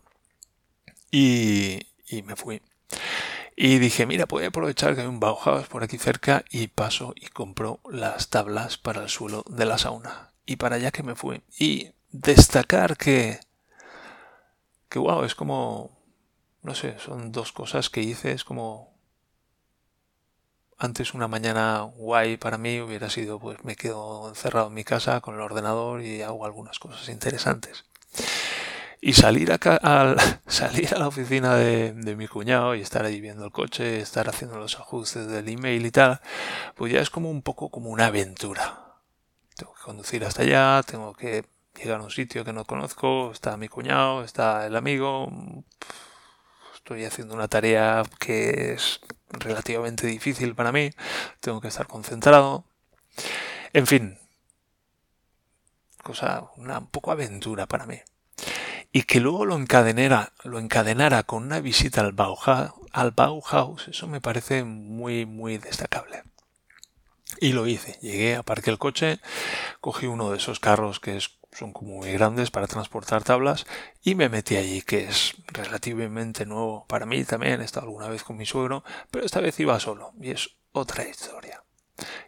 y, 1.11 1.87
y 2.09 2.23
me 2.23 2.35
fui. 2.35 2.63
Y 3.55 3.79
dije, 3.79 4.07
mira, 4.07 4.25
voy 4.25 4.45
a 4.45 4.49
aprovechar 4.49 4.95
que 4.95 5.03
hay 5.03 5.07
un 5.07 5.21
Bauhaus 5.21 5.69
por 5.69 5.85
aquí 5.85 5.99
cerca 5.99 6.47
y 6.49 6.69
paso 6.69 7.13
y 7.15 7.27
compro 7.27 7.81
las 7.91 8.31
tablas 8.31 8.79
para 8.79 9.03
el 9.03 9.11
suelo 9.11 9.45
de 9.47 9.67
la 9.67 9.77
sauna. 9.77 10.33
Y 10.47 10.57
para 10.57 10.77
allá 10.77 10.91
que 10.91 11.03
me 11.03 11.15
fui. 11.15 11.43
Y 11.59 11.91
destacar 12.11 12.97
que, 12.97 13.39
que 14.89 14.99
wow, 14.99 15.25
es 15.25 15.35
como, 15.35 15.91
no 16.63 16.75
sé, 16.75 16.99
son 17.01 17.33
dos 17.33 17.53
cosas 17.53 17.91
que 17.91 18.01
hice, 18.01 18.33
es 18.33 18.45
como 18.45 18.92
antes 20.79 21.15
una 21.15 21.29
mañana 21.29 21.83
guay 21.83 22.37
para 22.37 22.59
mí 22.59 22.81
hubiera 22.81 23.11
sido 23.11 23.39
pues 23.39 23.65
me 23.65 23.77
quedo 23.77 24.29
encerrado 24.29 24.69
en 24.69 24.75
mi 24.75 24.85
casa 24.85 25.21
con 25.21 25.35
el 25.35 25.41
ordenador 25.41 26.03
y 26.03 26.23
hago 26.23 26.45
algunas 26.45 26.79
cosas 26.79 27.09
interesantes 27.09 27.85
y 29.05 29.15
salir 29.15 29.53
a, 29.53 29.59
salir 30.47 30.95
a 30.95 30.99
la 30.99 31.09
oficina 31.09 31.57
de, 31.57 31.93
mi 32.17 32.29
cuñado 32.29 32.75
y 32.77 32.81
estar 32.81 33.05
ahí 33.05 33.21
viendo 33.21 33.45
el 33.45 33.51
coche, 33.51 34.01
estar 34.01 34.29
haciendo 34.29 34.57
los 34.59 34.79
ajustes 34.79 35.27
del 35.27 35.49
email 35.49 35.85
y 35.85 35.91
tal, 35.91 36.21
pues 36.77 36.93
ya 36.93 37.01
es 37.01 37.11
como 37.11 37.29
un 37.29 37.43
poco 37.43 37.69
como 37.69 37.91
una 37.91 38.07
aventura. 38.07 39.01
Tengo 39.57 39.75
que 39.75 39.83
conducir 39.83 40.25
hasta 40.25 40.43
allá, 40.43 40.83
tengo 40.85 41.15
que 41.15 41.45
llegar 41.77 42.01
a 42.01 42.05
un 42.05 42.11
sitio 42.11 42.45
que 42.45 42.53
no 42.53 42.65
conozco, 42.65 43.33
está 43.33 43.57
mi 43.57 43.69
cuñado, 43.69 44.23
está 44.23 44.67
el 44.67 44.77
amigo, 44.77 45.29
estoy 46.77 47.05
haciendo 47.05 47.35
una 47.35 47.49
tarea 47.49 48.05
que 48.21 48.75
es 48.75 49.01
relativamente 49.33 50.07
difícil 50.07 50.55
para 50.55 50.73
mí, 50.73 50.91
tengo 51.41 51.61
que 51.61 51.69
estar 51.69 51.87
concentrado. 51.87 52.65
En 53.73 53.87
fin, 53.87 54.19
cosa, 56.03 56.51
una 56.57 56.79
un 56.79 56.87
poco 56.89 57.13
aventura 57.13 57.67
para 57.67 57.87
mí 57.87 58.01
y 58.93 59.05
que 59.05 59.21
luego 59.21 59.47
lo 59.47 59.57
encadenara, 59.57 60.33
lo 60.45 60.59
encadenara 60.59 61.23
con 61.23 61.45
una 61.45 61.61
visita 61.61 62.03
al 62.03 62.13
Bauhaus, 62.13 62.73
al 62.93 63.13
Bauhaus, 63.13 63.89
eso 63.89 64.07
me 64.07 64.21
parece 64.21 64.65
muy, 64.65 65.25
muy 65.25 65.57
destacable. 65.57 66.25
Y 67.41 67.55
lo 67.55 67.67
hice. 67.67 67.99
Llegué, 68.03 68.37
aparqué 68.37 68.71
el 68.71 68.79
coche, 68.79 69.19
cogí 69.81 70.07
uno 70.07 70.31
de 70.31 70.37
esos 70.37 70.61
carros 70.61 71.01
que 71.01 71.17
son 71.53 71.73
como 71.73 71.97
muy 71.97 72.13
grandes 72.13 72.51
para 72.51 72.67
transportar 72.67 73.23
tablas 73.23 73.67
y 74.03 74.15
me 74.15 74.29
metí 74.29 74.57
allí, 74.57 74.83
que 74.83 75.05
es 75.05 75.35
relativamente 75.49 76.47
nuevo 76.47 76.87
para 76.87 77.07
mí 77.07 77.25
también. 77.25 77.61
He 77.61 77.65
estado 77.65 77.87
alguna 77.87 78.09
vez 78.09 78.25
con 78.25 78.37
mi 78.37 78.47
suegro, 78.47 78.85
pero 79.11 79.25
esta 79.25 79.41
vez 79.41 79.59
iba 79.61 79.79
solo 79.79 80.13
y 80.21 80.31
es 80.31 80.51
otra 80.73 81.07
historia. 81.07 81.63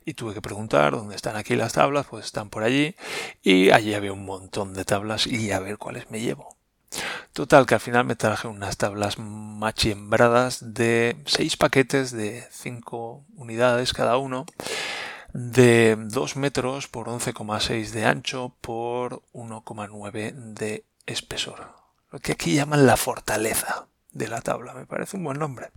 Y 0.05 0.15
tuve 0.15 0.35
que 0.35 0.43
preguntar 0.43 0.93
dónde 0.93 1.17
están 1.17 1.37
aquí 1.37 1.57
las 1.57 1.73
tablas, 1.73 2.07
pues 2.09 2.27
están 2.27 2.51
por 2.51 2.63
allí 2.63 2.95
y 3.43 3.71
allí 3.71 3.95
había 3.95 4.13
un 4.13 4.25
montón 4.25 4.75
de 4.75 4.85
tablas 4.85 5.27
y 5.27 5.51
a 5.53 5.59
ver 5.59 5.79
cuáles 5.79 6.11
me 6.11 6.21
llevo. 6.21 6.57
Total, 7.33 7.67
que 7.67 7.75
al 7.75 7.81
final 7.81 8.05
me 8.05 8.15
traje 8.15 8.47
unas 8.47 8.77
tablas 8.77 9.19
machiembradas 9.19 10.75
de 10.75 11.17
6 11.27 11.57
paquetes 11.57 12.13
de 12.13 12.47
5 12.53 13.25
unidades 13.35 13.93
cada 13.93 14.17
uno, 14.19 14.47
de 15.35 15.97
2 15.99 16.37
metros 16.37 16.87
por 16.87 17.09
11,6 17.09 17.91
de 17.91 18.05
ancho 18.05 18.55
por 18.61 19.23
1,9 19.33 20.33
de 20.33 20.85
espesor. 21.07 21.75
Lo 22.13 22.21
que 22.21 22.33
aquí 22.33 22.55
llaman 22.55 22.87
la 22.87 22.97
fortaleza 22.97 23.89
de 24.13 24.29
la 24.29 24.41
tabla. 24.41 24.75
Me 24.75 24.87
parece 24.87 25.17
un 25.17 25.25
buen 25.25 25.41
nombre. 25.41 25.71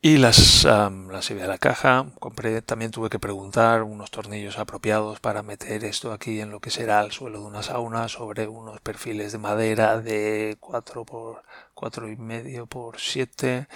Y 0.00 0.18
las, 0.18 0.62
las 0.62 1.28
llevé 1.28 1.42
a 1.42 1.48
la 1.48 1.58
caja, 1.58 2.06
compré, 2.20 2.62
también 2.62 2.92
tuve 2.92 3.10
que 3.10 3.18
preguntar 3.18 3.82
unos 3.82 4.12
tornillos 4.12 4.56
apropiados 4.56 5.18
para 5.18 5.42
meter 5.42 5.82
esto 5.82 6.12
aquí 6.12 6.40
en 6.40 6.50
lo 6.50 6.60
que 6.60 6.70
será 6.70 7.00
el 7.00 7.10
suelo 7.10 7.40
de 7.40 7.46
una 7.46 7.64
sauna 7.64 8.06
sobre 8.06 8.46
unos 8.46 8.80
perfiles 8.80 9.32
de 9.32 9.38
madera 9.38 10.00
de 10.00 10.56
4 10.60 11.04
por 11.04 11.42
cuatro 11.74 12.08
y 12.08 12.16
medio 12.16 12.66
por 12.66 13.00
7 13.00 13.66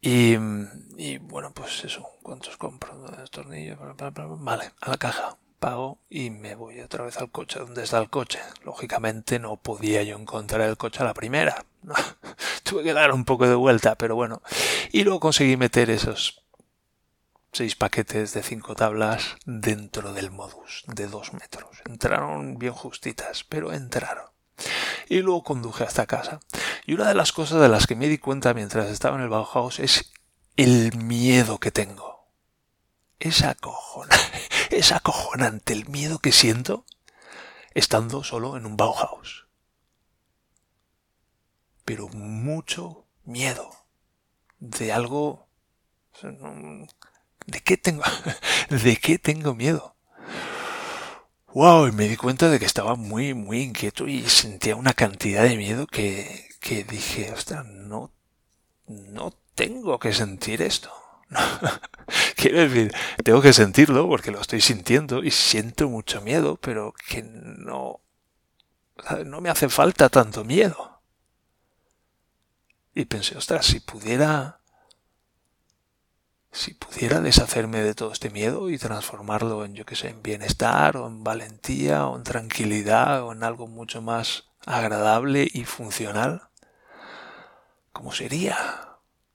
y, 0.00 0.36
y, 0.96 1.18
bueno 1.18 1.52
pues 1.52 1.84
eso, 1.84 2.08
¿cuántos 2.22 2.56
compro? 2.56 2.90
tornillos? 3.30 3.78
Vale, 4.38 4.72
a 4.80 4.90
la 4.90 4.96
caja 4.96 5.36
pago 5.60 5.98
y 6.08 6.30
me 6.30 6.56
voy 6.56 6.80
otra 6.80 7.04
vez 7.04 7.18
al 7.18 7.30
coche. 7.30 7.60
¿Dónde 7.60 7.84
está 7.84 7.98
el 7.98 8.10
coche? 8.10 8.40
Lógicamente 8.64 9.38
no 9.38 9.56
podía 9.56 10.02
yo 10.02 10.16
encontrar 10.16 10.62
el 10.62 10.76
coche 10.76 11.02
a 11.02 11.06
la 11.06 11.14
primera. 11.14 11.64
Tuve 12.64 12.82
que 12.82 12.92
dar 12.92 13.12
un 13.12 13.24
poco 13.24 13.46
de 13.46 13.54
vuelta, 13.54 13.94
pero 13.94 14.16
bueno. 14.16 14.42
Y 14.90 15.04
luego 15.04 15.20
conseguí 15.20 15.56
meter 15.56 15.90
esos 15.90 16.42
seis 17.52 17.76
paquetes 17.76 18.32
de 18.32 18.42
cinco 18.42 18.74
tablas 18.74 19.36
dentro 19.44 20.12
del 20.12 20.30
modus 20.30 20.84
de 20.88 21.06
dos 21.06 21.32
metros. 21.34 21.82
Entraron 21.88 22.58
bien 22.58 22.72
justitas, 22.72 23.44
pero 23.44 23.72
entraron. 23.72 24.24
Y 25.10 25.20
luego 25.20 25.42
conduje 25.42 25.84
hasta 25.84 26.06
casa. 26.06 26.40
Y 26.86 26.94
una 26.94 27.06
de 27.06 27.14
las 27.14 27.32
cosas 27.32 27.60
de 27.60 27.68
las 27.68 27.86
que 27.86 27.96
me 27.96 28.08
di 28.08 28.16
cuenta 28.16 28.54
mientras 28.54 28.88
estaba 28.88 29.16
en 29.16 29.22
el 29.22 29.28
Bauhaus 29.28 29.78
es 29.78 30.10
el 30.56 30.96
miedo 30.96 31.58
que 31.58 31.70
tengo 31.70 32.10
es, 33.20 33.44
es 34.70 34.92
acojonante 34.92 35.72
el 35.74 35.88
miedo 35.88 36.18
que 36.18 36.32
siento 36.32 36.84
estando 37.74 38.24
solo 38.24 38.56
en 38.56 38.66
un 38.66 38.76
Bauhaus. 38.76 39.46
Pero 41.84 42.08
mucho 42.08 43.06
miedo 43.24 43.70
de 44.58 44.92
algo... 44.92 45.46
¿De 47.46 47.60
qué 47.62 47.76
tengo? 47.76 48.02
¿De 48.70 48.96
qué 48.96 49.18
tengo 49.18 49.54
miedo? 49.54 49.94
Wow, 51.52 51.88
y 51.88 51.92
me 51.92 52.06
di 52.08 52.16
cuenta 52.16 52.48
de 52.48 52.60
que 52.60 52.64
estaba 52.64 52.94
muy, 52.94 53.34
muy 53.34 53.62
inquieto 53.62 54.06
y 54.06 54.22
sentía 54.28 54.76
una 54.76 54.92
cantidad 54.92 55.42
de 55.42 55.56
miedo 55.56 55.86
que, 55.88 56.48
que 56.60 56.84
dije, 56.84 57.32
ostras, 57.32 57.66
no, 57.66 58.12
no 58.86 59.34
tengo 59.56 59.98
que 59.98 60.12
sentir 60.12 60.62
esto. 60.62 60.92
Quiero 62.36 62.60
decir, 62.60 62.92
tengo 63.24 63.42
que 63.42 63.52
sentirlo 63.52 64.06
porque 64.06 64.30
lo 64.30 64.40
estoy 64.40 64.60
sintiendo 64.60 65.24
y 65.24 65.32
siento 65.32 65.88
mucho 65.88 66.20
miedo, 66.20 66.56
pero 66.56 66.94
que 67.08 67.22
no, 67.24 68.00
no 69.26 69.40
me 69.40 69.50
hace 69.50 69.68
falta 69.68 70.08
tanto 70.08 70.44
miedo. 70.44 71.00
Y 72.94 73.06
pensé, 73.06 73.36
ostras, 73.36 73.66
si 73.66 73.80
pudiera, 73.80 74.59
si 76.52 76.74
pudiera 76.74 77.20
deshacerme 77.20 77.82
de 77.82 77.94
todo 77.94 78.12
este 78.12 78.30
miedo 78.30 78.70
y 78.70 78.78
transformarlo 78.78 79.64
en, 79.64 79.74
yo 79.74 79.84
que 79.84 79.96
sé, 79.96 80.08
en 80.08 80.22
bienestar 80.22 80.96
o 80.96 81.06
en 81.06 81.22
valentía 81.22 82.06
o 82.06 82.16
en 82.16 82.24
tranquilidad 82.24 83.22
o 83.22 83.32
en 83.32 83.44
algo 83.44 83.66
mucho 83.68 84.02
más 84.02 84.50
agradable 84.66 85.48
y 85.50 85.64
funcional, 85.64 86.48
¿cómo 87.92 88.12
sería? 88.12 88.56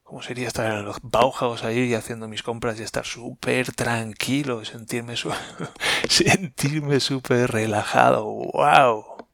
¿Cómo 0.04 0.22
sería 0.22 0.48
estar 0.48 0.72
en 0.72 0.86
los 0.86 0.98
Bauhaus 1.02 1.64
ahí 1.64 1.94
haciendo 1.96 2.28
mis 2.28 2.44
compras 2.44 2.80
y 2.80 2.84
estar 2.84 3.06
súper 3.06 3.74
tranquilo, 3.74 4.64
sentirme 4.64 5.16
sentirme 6.10 7.00
súper 7.00 7.52
relajado? 7.52 8.26
¡Wow! 8.26 9.28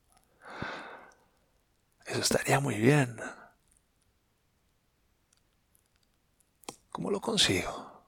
Eso 2.06 2.22
estaría 2.22 2.60
muy 2.60 2.76
bien. 2.76 3.18
¿Cómo 7.01 7.10
lo 7.10 7.20
consigo? 7.20 8.05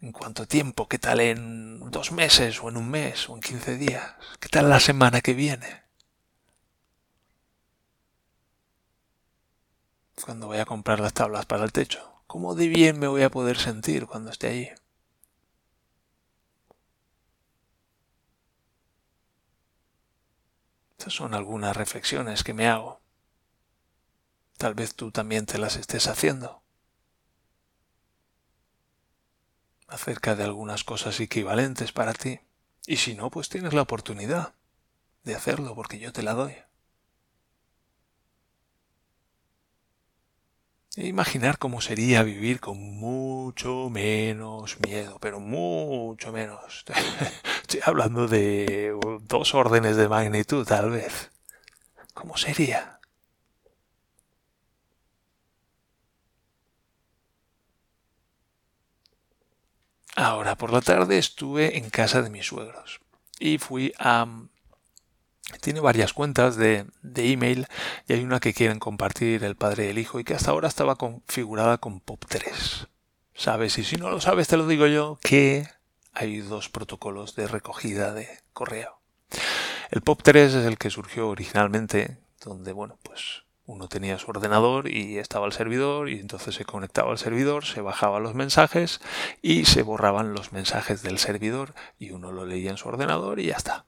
¿En 0.00 0.10
cuánto 0.10 0.48
tiempo? 0.48 0.88
¿Qué 0.88 0.98
tal 0.98 1.20
en 1.20 1.78
dos 1.92 2.10
meses 2.10 2.60
o 2.60 2.68
en 2.68 2.76
un 2.76 2.90
mes 2.90 3.28
o 3.28 3.36
en 3.36 3.40
quince 3.40 3.76
días? 3.76 4.14
¿Qué 4.40 4.48
tal 4.48 4.68
la 4.68 4.80
semana 4.80 5.20
que 5.20 5.32
viene? 5.32 5.84
Cuando 10.24 10.48
voy 10.48 10.58
a 10.58 10.64
comprar 10.64 10.98
las 10.98 11.12
tablas 11.12 11.46
para 11.46 11.62
el 11.62 11.70
techo. 11.70 12.24
¿Cómo 12.26 12.56
de 12.56 12.66
bien 12.66 12.98
me 12.98 13.06
voy 13.06 13.22
a 13.22 13.30
poder 13.30 13.56
sentir 13.56 14.08
cuando 14.08 14.32
esté 14.32 14.48
allí? 14.48 14.70
Estas 20.98 21.14
son 21.14 21.32
algunas 21.32 21.76
reflexiones 21.76 22.42
que 22.42 22.54
me 22.54 22.66
hago. 22.66 23.01
Tal 24.62 24.74
vez 24.74 24.94
tú 24.94 25.10
también 25.10 25.44
te 25.44 25.58
las 25.58 25.74
estés 25.74 26.06
haciendo. 26.06 26.62
Acerca 29.88 30.36
de 30.36 30.44
algunas 30.44 30.84
cosas 30.84 31.18
equivalentes 31.18 31.90
para 31.90 32.12
ti. 32.12 32.38
Y 32.86 32.98
si 32.98 33.16
no, 33.16 33.28
pues 33.28 33.48
tienes 33.48 33.72
la 33.74 33.82
oportunidad 33.82 34.54
de 35.24 35.34
hacerlo 35.34 35.74
porque 35.74 35.98
yo 35.98 36.12
te 36.12 36.22
la 36.22 36.34
doy. 36.34 36.54
E 40.94 41.08
imaginar 41.08 41.58
cómo 41.58 41.80
sería 41.80 42.22
vivir 42.22 42.60
con 42.60 42.78
mucho 42.78 43.90
menos 43.90 44.78
miedo, 44.78 45.18
pero 45.20 45.40
mucho 45.40 46.30
menos. 46.30 46.84
Estoy 47.62 47.80
hablando 47.84 48.28
de 48.28 48.96
dos 49.22 49.56
órdenes 49.56 49.96
de 49.96 50.08
magnitud, 50.08 50.64
tal 50.64 50.90
vez. 50.90 51.32
¿Cómo 52.14 52.36
sería? 52.36 53.01
Ahora, 60.14 60.56
por 60.56 60.72
la 60.72 60.80
tarde 60.80 61.18
estuve 61.18 61.78
en 61.78 61.90
casa 61.90 62.22
de 62.22 62.30
mis 62.30 62.46
suegros 62.46 63.00
y 63.38 63.58
fui 63.58 63.92
a 63.98 64.26
tiene 65.60 65.80
varias 65.80 66.12
cuentas 66.12 66.56
de, 66.56 66.86
email 67.02 67.66
y 68.08 68.14
hay 68.14 68.22
una 68.22 68.40
que 68.40 68.54
quieren 68.54 68.78
compartir 68.78 69.44
el 69.44 69.56
padre 69.56 69.86
y 69.86 69.88
el 69.90 69.98
hijo 69.98 70.20
y 70.20 70.24
que 70.24 70.34
hasta 70.34 70.50
ahora 70.50 70.68
estaba 70.68 70.96
configurada 70.96 71.78
con 71.78 72.00
POP3. 72.00 72.88
¿Sabes? 73.34 73.78
Y 73.78 73.84
si 73.84 73.96
no 73.96 74.10
lo 74.10 74.20
sabes, 74.20 74.48
te 74.48 74.56
lo 74.56 74.66
digo 74.66 74.86
yo, 74.86 75.18
que 75.22 75.68
hay 76.12 76.38
dos 76.38 76.68
protocolos 76.68 77.34
de 77.34 77.48
recogida 77.48 78.12
de 78.12 78.28
correo. 78.52 79.00
El 79.90 80.02
POP3 80.02 80.36
es 80.36 80.54
el 80.54 80.78
que 80.78 80.90
surgió 80.90 81.28
originalmente, 81.28 82.18
donde, 82.44 82.72
bueno, 82.72 82.98
pues 83.02 83.42
uno 83.64 83.88
tenía 83.88 84.18
su 84.18 84.30
ordenador 84.30 84.88
y 84.88 85.18
estaba 85.18 85.46
el 85.46 85.52
servidor 85.52 86.08
y 86.08 86.18
entonces 86.18 86.54
se 86.54 86.64
conectaba 86.64 87.12
al 87.12 87.18
servidor, 87.18 87.64
se 87.64 87.80
bajaban 87.80 88.22
los 88.22 88.34
mensajes 88.34 89.00
y 89.40 89.64
se 89.66 89.82
borraban 89.82 90.34
los 90.34 90.52
mensajes 90.52 91.02
del 91.02 91.18
servidor 91.18 91.74
y 91.98 92.10
uno 92.10 92.32
lo 92.32 92.44
leía 92.44 92.70
en 92.70 92.76
su 92.76 92.88
ordenador 92.88 93.38
y 93.38 93.46
ya 93.46 93.56
está. 93.56 93.86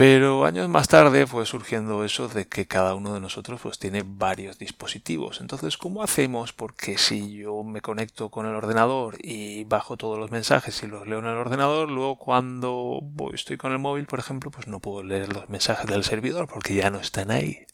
Pero 0.00 0.46
años 0.46 0.66
más 0.70 0.88
tarde 0.88 1.26
fue 1.26 1.44
surgiendo 1.44 2.06
eso 2.06 2.26
de 2.26 2.48
que 2.48 2.66
cada 2.66 2.94
uno 2.94 3.12
de 3.12 3.20
nosotros 3.20 3.60
pues 3.62 3.78
tiene 3.78 4.02
varios 4.02 4.58
dispositivos. 4.58 5.42
Entonces, 5.42 5.76
¿cómo 5.76 6.02
hacemos? 6.02 6.54
Porque 6.54 6.96
si 6.96 7.32
yo 7.32 7.62
me 7.64 7.82
conecto 7.82 8.30
con 8.30 8.46
el 8.46 8.54
ordenador 8.54 9.18
y 9.20 9.64
bajo 9.64 9.98
todos 9.98 10.18
los 10.18 10.30
mensajes 10.30 10.82
y 10.82 10.86
los 10.86 11.06
leo 11.06 11.18
en 11.18 11.26
el 11.26 11.36
ordenador, 11.36 11.90
luego 11.90 12.16
cuando 12.16 13.00
voy, 13.02 13.34
estoy 13.34 13.58
con 13.58 13.72
el 13.72 13.78
móvil, 13.78 14.06
por 14.06 14.20
ejemplo, 14.20 14.50
pues 14.50 14.68
no 14.68 14.80
puedo 14.80 15.02
leer 15.02 15.34
los 15.34 15.50
mensajes 15.50 15.86
del 15.86 16.02
servidor 16.02 16.48
porque 16.48 16.74
ya 16.74 16.88
no 16.88 16.98
están 16.98 17.30
ahí. 17.30 17.66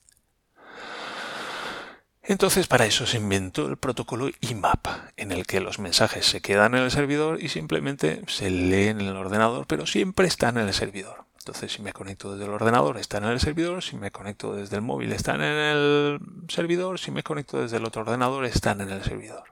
Entonces 2.28 2.66
para 2.66 2.86
eso 2.86 3.06
se 3.06 3.18
inventó 3.18 3.68
el 3.68 3.76
protocolo 3.76 4.28
IMAP, 4.40 4.86
en 5.16 5.30
el 5.30 5.46
que 5.46 5.60
los 5.60 5.78
mensajes 5.78 6.26
se 6.26 6.40
quedan 6.40 6.74
en 6.74 6.82
el 6.82 6.90
servidor 6.90 7.40
y 7.40 7.48
simplemente 7.48 8.22
se 8.26 8.50
leen 8.50 9.00
en 9.00 9.06
el 9.06 9.16
ordenador, 9.16 9.66
pero 9.66 9.86
siempre 9.86 10.26
están 10.26 10.58
en 10.58 10.66
el 10.66 10.74
servidor. 10.74 11.26
Entonces, 11.46 11.72
si 11.72 11.82
me 11.82 11.92
conecto 11.92 12.32
desde 12.32 12.46
el 12.46 12.50
ordenador, 12.50 12.98
están 12.98 13.22
en 13.22 13.30
el 13.30 13.38
servidor. 13.38 13.80
Si 13.80 13.96
me 13.96 14.10
conecto 14.10 14.56
desde 14.56 14.74
el 14.74 14.82
móvil, 14.82 15.12
están 15.12 15.40
en 15.40 15.56
el 15.56 16.18
servidor. 16.48 16.98
Si 16.98 17.12
me 17.12 17.22
conecto 17.22 17.62
desde 17.62 17.76
el 17.76 17.84
otro 17.84 18.02
ordenador, 18.02 18.44
están 18.44 18.80
en 18.80 18.90
el 18.90 19.04
servidor. 19.04 19.44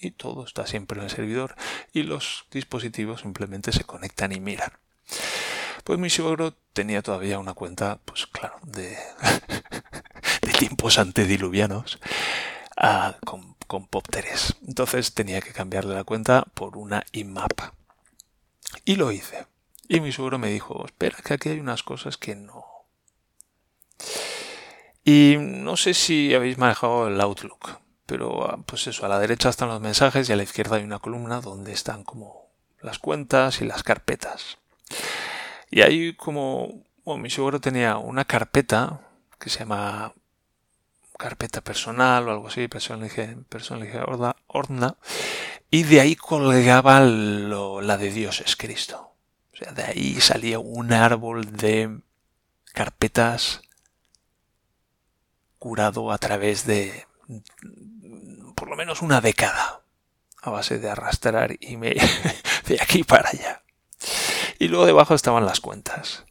Y 0.00 0.10
todo 0.10 0.44
está 0.44 0.66
siempre 0.66 0.98
en 0.98 1.04
el 1.04 1.10
servidor. 1.10 1.54
Y 1.92 2.02
los 2.02 2.46
dispositivos 2.50 3.20
simplemente 3.20 3.70
se 3.70 3.84
conectan 3.84 4.32
y 4.32 4.40
miran. 4.40 4.72
Pues 5.84 6.00
mi 6.00 6.10
suegro 6.10 6.54
tenía 6.72 7.02
todavía 7.02 7.38
una 7.38 7.54
cuenta, 7.54 8.00
pues 8.04 8.26
claro, 8.26 8.56
de, 8.64 8.88
de 8.90 8.96
tiempos 10.58 10.98
antediluvianos 10.98 12.00
ah, 12.76 13.16
con, 13.24 13.54
con 13.68 13.88
POP3. 13.88 14.56
Entonces 14.66 15.14
tenía 15.14 15.40
que 15.40 15.52
cambiarle 15.52 15.94
la 15.94 16.04
cuenta 16.04 16.44
por 16.54 16.76
una 16.76 17.04
IMAP. 17.12 17.60
Y 18.84 18.96
lo 18.96 19.12
hice. 19.12 19.46
Y 19.88 20.00
mi 20.00 20.12
suegro 20.12 20.38
me 20.38 20.50
dijo, 20.50 20.84
espera, 20.84 21.16
que 21.24 21.34
aquí 21.34 21.48
hay 21.48 21.60
unas 21.60 21.82
cosas 21.82 22.16
que 22.16 22.34
no. 22.34 22.64
Y 25.04 25.36
no 25.38 25.76
sé 25.76 25.94
si 25.94 26.34
habéis 26.34 26.58
manejado 26.58 27.08
el 27.08 27.20
Outlook, 27.20 27.78
pero 28.04 28.50
ah, 28.50 28.58
pues 28.66 28.86
eso, 28.88 29.06
a 29.06 29.08
la 29.08 29.18
derecha 29.18 29.48
están 29.48 29.68
los 29.68 29.80
mensajes 29.80 30.28
y 30.28 30.32
a 30.32 30.36
la 30.36 30.42
izquierda 30.42 30.76
hay 30.76 30.84
una 30.84 30.98
columna 30.98 31.40
donde 31.40 31.72
están 31.72 32.04
como 32.04 32.50
las 32.82 32.98
cuentas 32.98 33.62
y 33.62 33.64
las 33.64 33.82
carpetas. 33.84 34.58
Y 35.70 35.82
ahí 35.82 36.14
como, 36.14 36.82
bueno, 37.04 37.22
mi 37.22 37.30
suegro 37.30 37.60
tenía 37.60 37.96
una 37.96 38.24
carpeta 38.24 39.00
que 39.38 39.50
se 39.50 39.60
llama 39.60 40.12
carpeta 41.18 41.60
personal 41.60 42.28
o 42.28 42.30
algo 42.30 42.48
así, 42.48 42.68
personalizada, 42.68 44.36
orna, 44.46 44.96
y 45.70 45.82
de 45.82 46.00
ahí 46.00 46.16
colgaba 46.16 47.00
la 47.00 47.98
de 47.98 48.10
Dios 48.10 48.40
es 48.40 48.56
Cristo. 48.56 49.12
O 49.52 49.56
sea, 49.56 49.72
de 49.72 49.82
ahí 49.82 50.20
salía 50.20 50.60
un 50.60 50.92
árbol 50.92 51.56
de 51.56 52.00
carpetas 52.72 53.60
curado 55.58 56.12
a 56.12 56.18
través 56.18 56.64
de 56.64 57.06
por 58.54 58.68
lo 58.68 58.76
menos 58.76 59.02
una 59.02 59.20
década 59.20 59.82
a 60.40 60.50
base 60.50 60.78
de 60.78 60.88
arrastrar 60.88 61.56
y 61.60 61.76
me 61.76 61.96
de 62.66 62.78
aquí 62.80 63.02
para 63.02 63.28
allá. 63.28 63.62
Y 64.60 64.68
luego 64.68 64.86
debajo 64.86 65.14
estaban 65.14 65.44
las 65.44 65.60
cuentas. 65.60 66.24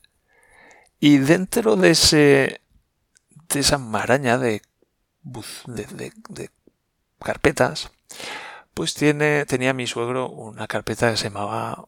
Y 1.00 1.18
dentro 1.18 1.76
de 1.76 1.92
ese 1.92 2.62
de 3.50 3.60
esa 3.60 3.78
maraña 3.78 4.38
de, 4.38 4.62
de, 5.66 6.12
de 6.30 6.52
carpetas, 7.20 7.92
pues 8.74 8.94
tiene, 8.94 9.46
tenía 9.46 9.74
mi 9.74 9.88
suegro 9.88 10.30
una 10.30 10.68
carpeta 10.68 11.12
que 11.12 11.18
se 11.18 11.26
llamaba 11.26 11.88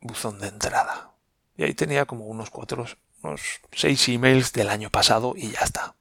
buzón 0.00 0.38
de 0.40 0.48
entrada. 0.48 1.12
Y 1.56 1.64
ahí 1.64 1.74
tenía 1.74 2.04
como 2.04 2.26
unos 2.26 2.50
cuatro, 2.50 2.84
unos 3.22 3.40
seis 3.72 4.08
emails 4.08 4.52
del 4.52 4.68
año 4.68 4.90
pasado 4.90 5.34
y 5.36 5.52
ya 5.52 5.60
está. 5.60 5.94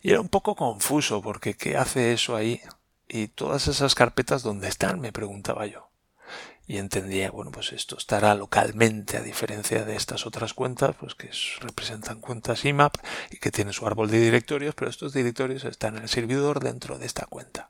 Y 0.00 0.10
era 0.10 0.20
un 0.20 0.28
poco 0.28 0.54
confuso 0.56 1.22
porque 1.22 1.54
¿qué 1.54 1.76
hace 1.76 2.12
eso 2.12 2.36
ahí? 2.36 2.60
Y 3.08 3.28
todas 3.28 3.68
esas 3.68 3.94
carpetas, 3.94 4.42
¿dónde 4.42 4.68
están? 4.68 5.00
Me 5.00 5.12
preguntaba 5.12 5.66
yo. 5.66 5.91
Y 6.72 6.78
entendía, 6.78 7.30
bueno, 7.30 7.50
pues 7.52 7.74
esto 7.74 7.98
estará 7.98 8.34
localmente 8.34 9.18
a 9.18 9.20
diferencia 9.20 9.84
de 9.84 9.94
estas 9.94 10.24
otras 10.24 10.54
cuentas, 10.54 10.96
pues 10.98 11.14
que 11.14 11.28
representan 11.60 12.22
cuentas 12.22 12.64
IMAP 12.64 12.96
y 13.30 13.36
que 13.36 13.50
tienen 13.50 13.74
su 13.74 13.86
árbol 13.86 14.10
de 14.10 14.18
directorios, 14.18 14.74
pero 14.74 14.90
estos 14.90 15.12
directorios 15.12 15.64
están 15.64 15.98
en 15.98 16.04
el 16.04 16.08
servidor 16.08 16.60
dentro 16.60 16.98
de 16.98 17.04
esta 17.04 17.26
cuenta. 17.26 17.68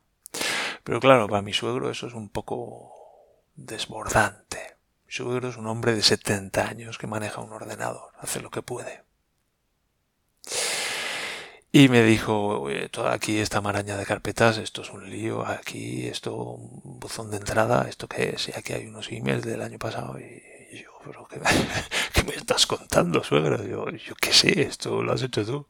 Pero 0.85 1.01
claro, 1.01 1.27
para 1.27 1.43
mi 1.43 1.53
suegro 1.53 1.91
eso 1.91 2.07
es 2.07 2.15
un 2.15 2.29
poco 2.29 2.93
desbordante 3.57 4.77
suegro 5.09 5.49
es 5.49 5.57
un 5.57 5.67
hombre 5.67 5.97
de 5.97 6.03
70 6.03 6.69
años 6.69 6.97
que 6.97 7.09
maneja 7.09 7.41
un 7.41 7.53
ordenador, 7.53 8.13
hace 8.21 8.41
lo 8.41 8.51
que 8.51 8.63
puede. 8.63 9.03
Y 11.75 11.89
me 11.89 12.03
dijo, 12.03 12.69
toda 12.91 13.15
aquí 13.15 13.39
esta 13.39 13.63
maraña 13.63 13.97
de 13.97 14.05
carpetas, 14.05 14.59
esto 14.59 14.83
es 14.83 14.91
un 14.91 15.09
lío, 15.09 15.47
aquí 15.47 16.07
esto, 16.07 16.35
un 16.37 17.01
buzón 17.01 17.31
de 17.31 17.39
entrada, 17.39 17.87
esto 17.89 18.07
qué 18.09 18.35
es, 18.35 18.49
y 18.49 18.53
aquí 18.55 18.75
hay 18.75 18.87
unos 18.87 19.11
emails 19.11 19.43
del 19.43 19.63
año 19.63 19.79
pasado, 19.79 20.19
y, 20.21 20.83
yo, 20.83 20.91
pero 21.03 21.27
¿qué, 21.29 21.41
me 22.25 22.35
estás 22.37 22.67
contando, 22.67 23.25
suegro? 23.25 23.65
Yo, 23.67 23.89
yo 23.89 24.15
qué 24.21 24.35
sé, 24.35 24.61
esto 24.61 25.03
lo 25.03 25.15
has 25.15 25.23
hecho 25.23 25.47
tú, 25.47 25.67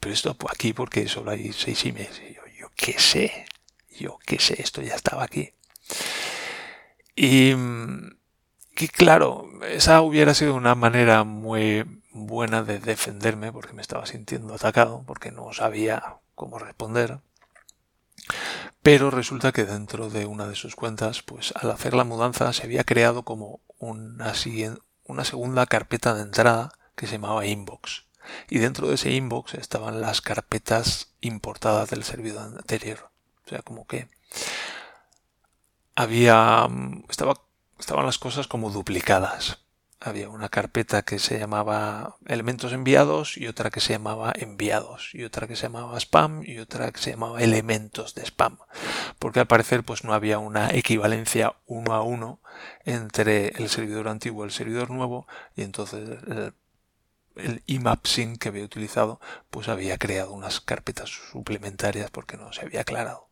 pero 0.00 0.12
esto 0.12 0.36
aquí 0.50 0.72
porque 0.72 1.06
solo 1.06 1.30
hay 1.30 1.52
seis 1.52 1.84
emails, 1.86 2.20
y 2.28 2.34
yo, 2.34 2.42
yo 2.58 2.70
qué 2.74 2.98
sé, 2.98 3.46
yo 4.00 4.18
qué 4.26 4.40
sé, 4.40 4.60
esto 4.60 4.82
ya 4.82 4.96
estaba 4.96 5.22
aquí. 5.22 5.52
Y 7.14 7.54
que 8.74 8.88
claro, 8.88 9.48
esa 9.70 10.02
hubiera 10.02 10.34
sido 10.34 10.56
una 10.56 10.74
manera 10.74 11.22
muy 11.22 11.84
buena 12.16 12.62
de 12.62 12.78
defenderme 12.78 13.52
porque 13.52 13.74
me 13.74 13.82
estaba 13.82 14.06
sintiendo 14.06 14.54
atacado, 14.54 15.04
porque 15.06 15.30
no 15.30 15.52
sabía 15.52 16.16
cómo 16.34 16.58
responder. 16.58 17.20
Pero 18.82 19.10
resulta 19.10 19.52
que 19.52 19.64
dentro 19.64 20.10
de 20.10 20.26
una 20.26 20.46
de 20.46 20.54
sus 20.54 20.76
cuentas, 20.76 21.22
pues 21.22 21.52
al 21.56 21.70
hacer 21.70 21.94
la 21.94 22.04
mudanza 22.04 22.52
se 22.52 22.62
había 22.62 22.84
creado 22.84 23.24
como 23.24 23.60
una, 23.78 24.32
una 25.04 25.24
segunda 25.24 25.66
carpeta 25.66 26.14
de 26.14 26.22
entrada 26.22 26.72
que 26.94 27.06
se 27.06 27.14
llamaba 27.14 27.46
inbox. 27.46 28.06
Y 28.48 28.58
dentro 28.58 28.88
de 28.88 28.94
ese 28.94 29.10
inbox 29.12 29.54
estaban 29.54 30.00
las 30.00 30.20
carpetas 30.20 31.12
importadas 31.20 31.90
del 31.90 32.04
servidor 32.04 32.56
anterior. 32.56 33.10
O 33.44 33.48
sea, 33.48 33.62
como 33.62 33.86
que 33.86 34.08
había 35.94 36.68
estaba, 37.08 37.40
estaban 37.78 38.06
las 38.06 38.18
cosas 38.18 38.48
como 38.48 38.70
duplicadas. 38.70 39.65
Había 39.98 40.28
una 40.28 40.50
carpeta 40.50 41.02
que 41.02 41.18
se 41.18 41.38
llamaba 41.38 42.16
elementos 42.26 42.72
enviados 42.72 43.38
y 43.38 43.46
otra 43.46 43.70
que 43.70 43.80
se 43.80 43.94
llamaba 43.94 44.32
enviados 44.36 45.10
y 45.14 45.24
otra 45.24 45.48
que 45.48 45.56
se 45.56 45.64
llamaba 45.64 45.98
spam 45.98 46.42
y 46.44 46.58
otra 46.58 46.92
que 46.92 47.00
se 47.00 47.10
llamaba 47.12 47.40
elementos 47.40 48.14
de 48.14 48.22
spam. 48.22 48.58
Porque 49.18 49.40
al 49.40 49.46
parecer 49.46 49.84
pues 49.84 50.04
no 50.04 50.12
había 50.12 50.38
una 50.38 50.70
equivalencia 50.70 51.56
uno 51.66 51.94
a 51.94 52.02
uno 52.02 52.40
entre 52.84 53.48
el 53.56 53.70
servidor 53.70 54.08
antiguo 54.08 54.44
y 54.44 54.48
el 54.48 54.52
servidor 54.52 54.90
nuevo 54.90 55.26
y 55.56 55.62
entonces 55.62 56.08
el, 56.26 56.54
el 57.36 57.62
IMAP 57.66 58.06
que 58.38 58.48
había 58.48 58.64
utilizado 58.64 59.20
pues 59.50 59.68
había 59.68 59.98
creado 59.98 60.32
unas 60.32 60.60
carpetas 60.60 61.10
suplementarias 61.32 62.10
porque 62.10 62.36
no 62.36 62.52
se 62.52 62.62
había 62.62 62.82
aclarado. 62.82 63.28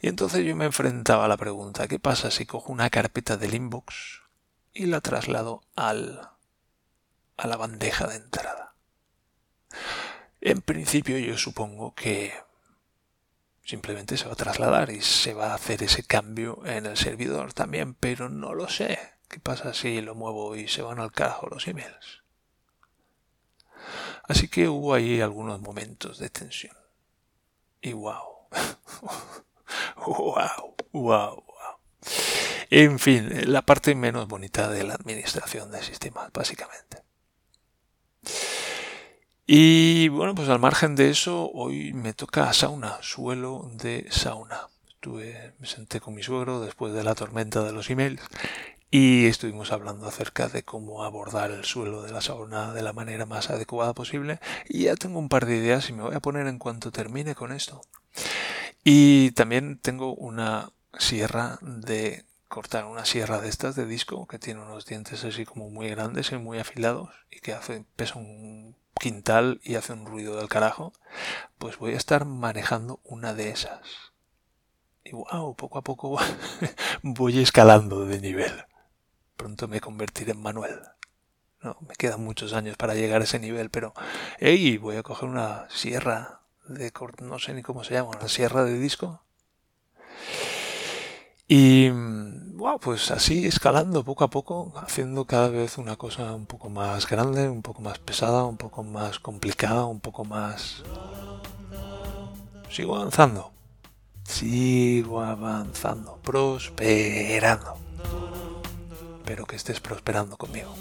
Y 0.00 0.08
entonces 0.08 0.44
yo 0.44 0.54
me 0.54 0.66
enfrentaba 0.66 1.24
a 1.24 1.28
la 1.28 1.36
pregunta, 1.36 1.88
¿qué 1.88 1.98
pasa 1.98 2.30
si 2.30 2.46
cojo 2.46 2.72
una 2.72 2.90
carpeta 2.90 3.36
del 3.36 3.54
inbox 3.54 4.27
y 4.78 4.86
la 4.86 5.00
traslado 5.00 5.62
al, 5.74 6.30
a 7.36 7.46
la 7.48 7.56
bandeja 7.56 8.06
de 8.06 8.16
entrada? 8.16 8.74
En 10.40 10.62
principio 10.62 11.18
yo 11.18 11.36
supongo 11.36 11.94
que 11.96 12.32
simplemente 13.64 14.16
se 14.16 14.26
va 14.26 14.34
a 14.34 14.36
trasladar 14.36 14.90
y 14.90 15.00
se 15.00 15.34
va 15.34 15.50
a 15.50 15.54
hacer 15.54 15.82
ese 15.82 16.04
cambio 16.04 16.64
en 16.64 16.86
el 16.86 16.96
servidor 16.96 17.52
también, 17.52 17.94
pero 17.94 18.28
no 18.28 18.54
lo 18.54 18.68
sé. 18.68 18.98
¿Qué 19.28 19.40
pasa 19.40 19.74
si 19.74 20.00
lo 20.00 20.14
muevo 20.14 20.54
y 20.54 20.68
se 20.68 20.82
van 20.82 21.00
al 21.00 21.10
carajo 21.10 21.48
los 21.48 21.66
emails? 21.66 22.22
Así 24.22 24.46
que 24.46 24.68
hubo 24.68 24.94
ahí 24.94 25.20
algunos 25.20 25.60
momentos 25.60 26.18
de 26.18 26.30
tensión. 26.30 26.76
Y 27.80 27.94
wow. 27.94 28.48
wow, 30.06 30.76
wow. 30.92 31.47
En 32.70 32.98
fin, 32.98 33.30
la 33.50 33.62
parte 33.62 33.94
menos 33.94 34.28
bonita 34.28 34.68
de 34.68 34.84
la 34.84 34.94
administración 34.94 35.70
de 35.70 35.82
sistemas, 35.82 36.30
básicamente. 36.32 37.02
Y 39.46 40.08
bueno, 40.08 40.34
pues 40.34 40.50
al 40.50 40.58
margen 40.58 40.94
de 40.94 41.08
eso, 41.08 41.50
hoy 41.50 41.94
me 41.94 42.12
toca 42.12 42.52
sauna, 42.52 42.98
suelo 43.00 43.70
de 43.72 44.06
sauna. 44.10 44.68
Estuve, 44.88 45.54
me 45.58 45.66
senté 45.66 46.00
con 46.00 46.14
mi 46.14 46.22
suegro 46.22 46.60
después 46.60 46.92
de 46.92 47.02
la 47.04 47.14
tormenta 47.14 47.62
de 47.62 47.72
los 47.72 47.88
emails 47.88 48.20
y 48.90 49.26
estuvimos 49.26 49.72
hablando 49.72 50.06
acerca 50.06 50.48
de 50.48 50.64
cómo 50.64 51.04
abordar 51.04 51.50
el 51.50 51.64
suelo 51.64 52.02
de 52.02 52.12
la 52.12 52.20
sauna 52.20 52.72
de 52.72 52.82
la 52.82 52.92
manera 52.92 53.26
más 53.26 53.50
adecuada 53.50 53.94
posible 53.94 54.40
y 54.68 54.84
ya 54.84 54.96
tengo 54.96 55.18
un 55.18 55.28
par 55.28 55.46
de 55.46 55.56
ideas 55.56 55.88
y 55.88 55.92
me 55.92 56.02
voy 56.02 56.14
a 56.14 56.20
poner 56.20 56.46
en 56.46 56.58
cuanto 56.58 56.90
termine 56.90 57.34
con 57.34 57.52
esto. 57.52 57.80
Y 58.84 59.30
también 59.32 59.78
tengo 59.78 60.14
una 60.14 60.72
sierra 60.98 61.58
de 61.62 62.24
cortar, 62.48 62.86
una 62.86 63.04
sierra 63.04 63.40
de 63.40 63.48
estas 63.48 63.76
de 63.76 63.86
disco 63.86 64.26
que 64.26 64.38
tiene 64.38 64.60
unos 64.60 64.86
dientes 64.86 65.24
así 65.24 65.44
como 65.44 65.70
muy 65.70 65.88
grandes 65.90 66.32
y 66.32 66.36
muy 66.36 66.58
afilados 66.58 67.10
y 67.30 67.40
que 67.40 67.52
hace, 67.52 67.84
pesa 67.96 68.18
un 68.18 68.76
quintal 68.98 69.60
y 69.62 69.76
hace 69.76 69.92
un 69.92 70.06
ruido 70.06 70.36
del 70.36 70.48
carajo, 70.48 70.92
pues 71.58 71.78
voy 71.78 71.94
a 71.94 71.96
estar 71.96 72.24
manejando 72.24 73.00
una 73.04 73.34
de 73.34 73.50
esas. 73.50 73.80
Y 75.04 75.12
wow, 75.12 75.54
poco 75.54 75.78
a 75.78 75.82
poco 75.82 76.18
voy 77.02 77.38
escalando 77.38 78.04
de 78.04 78.20
nivel. 78.20 78.64
Pronto 79.36 79.68
me 79.68 79.80
convertiré 79.80 80.32
en 80.32 80.42
Manuel. 80.42 80.80
No, 81.62 81.76
me 81.88 81.94
quedan 81.94 82.22
muchos 82.22 82.52
años 82.52 82.76
para 82.76 82.94
llegar 82.94 83.20
a 83.20 83.24
ese 83.24 83.38
nivel, 83.38 83.70
pero 83.70 83.94
hey, 84.38 84.78
voy 84.78 84.96
a 84.96 85.02
coger 85.02 85.28
una 85.28 85.68
sierra 85.70 86.42
de 86.68 86.92
no 87.22 87.38
sé 87.38 87.54
ni 87.54 87.62
cómo 87.62 87.82
se 87.84 87.94
llama, 87.94 88.10
una 88.10 88.28
sierra 88.28 88.64
de 88.64 88.78
disco. 88.78 89.22
Y 91.48 91.88
wow, 91.88 92.78
pues 92.78 93.10
así 93.10 93.46
escalando 93.46 94.04
poco 94.04 94.24
a 94.24 94.28
poco, 94.28 94.72
haciendo 94.76 95.24
cada 95.24 95.48
vez 95.48 95.78
una 95.78 95.96
cosa 95.96 96.34
un 96.34 96.46
poco 96.46 96.68
más 96.68 97.08
grande, 97.08 97.48
un 97.48 97.62
poco 97.62 97.80
más 97.80 97.98
pesada, 97.98 98.44
un 98.44 98.58
poco 98.58 98.82
más 98.82 99.18
complicada, 99.18 99.86
un 99.86 100.00
poco 100.00 100.24
más... 100.24 100.82
Sigo 102.70 102.96
avanzando. 102.96 103.50
Sigo 104.24 105.22
avanzando, 105.22 106.18
prosperando 106.22 107.88
espero 109.28 109.44
que 109.44 109.56
estés 109.56 109.78
prosperando 109.78 110.38
conmigo. 110.38 110.74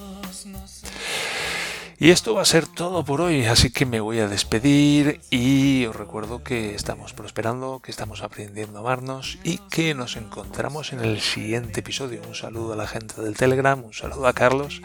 Y 2.00 2.12
esto 2.12 2.36
va 2.36 2.44
a 2.44 2.46
ser 2.46 2.68
todo 2.68 3.04
por 3.04 3.22
hoy, 3.22 3.46
así 3.46 3.72
que 3.72 3.88
me 3.88 4.00
voy 4.00 4.20
a 4.20 4.28
despedir 4.28 5.20
y 5.32 5.84
os 5.88 5.96
recuerdo 5.96 6.44
que 6.44 6.76
estamos 6.76 7.14
prosperando, 7.14 7.80
que 7.80 7.90
estamos 7.90 8.22
aprendiendo 8.22 8.78
a 8.78 8.82
amarnos 8.82 9.40
y 9.44 9.58
que 9.72 9.96
nos 9.96 10.16
encontramos 10.16 10.94
en 10.94 11.00
el 11.00 11.20
siguiente 11.22 11.80
episodio. 11.80 12.22
Un 12.28 12.36
saludo 12.36 12.74
a 12.74 12.76
la 12.76 12.86
gente 12.86 13.20
del 13.20 13.36
Telegram, 13.36 13.84
un 13.84 13.94
saludo 13.94 14.28
a 14.28 14.34
Carlos 14.34 14.84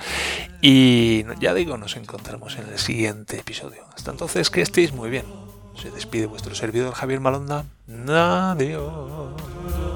y 0.63 1.27
ya 1.39 1.53
digo, 1.53 1.77
nos 1.77 1.97
encontramos 1.97 2.57
en 2.57 2.67
el 2.69 2.79
siguiente 2.79 3.41
episodio. 3.41 3.85
Hasta 3.95 4.11
entonces, 4.11 4.49
que 4.49 4.63
estéis 4.63 4.95
muy 4.95 5.11
bien. 5.11 5.27
Se 5.77 5.91
despide 5.91 6.25
vuestro 6.25 6.55
servidor 6.55 6.95
Javier 6.95 7.21
Malonda. 7.21 7.67
Adiós. 8.09 9.92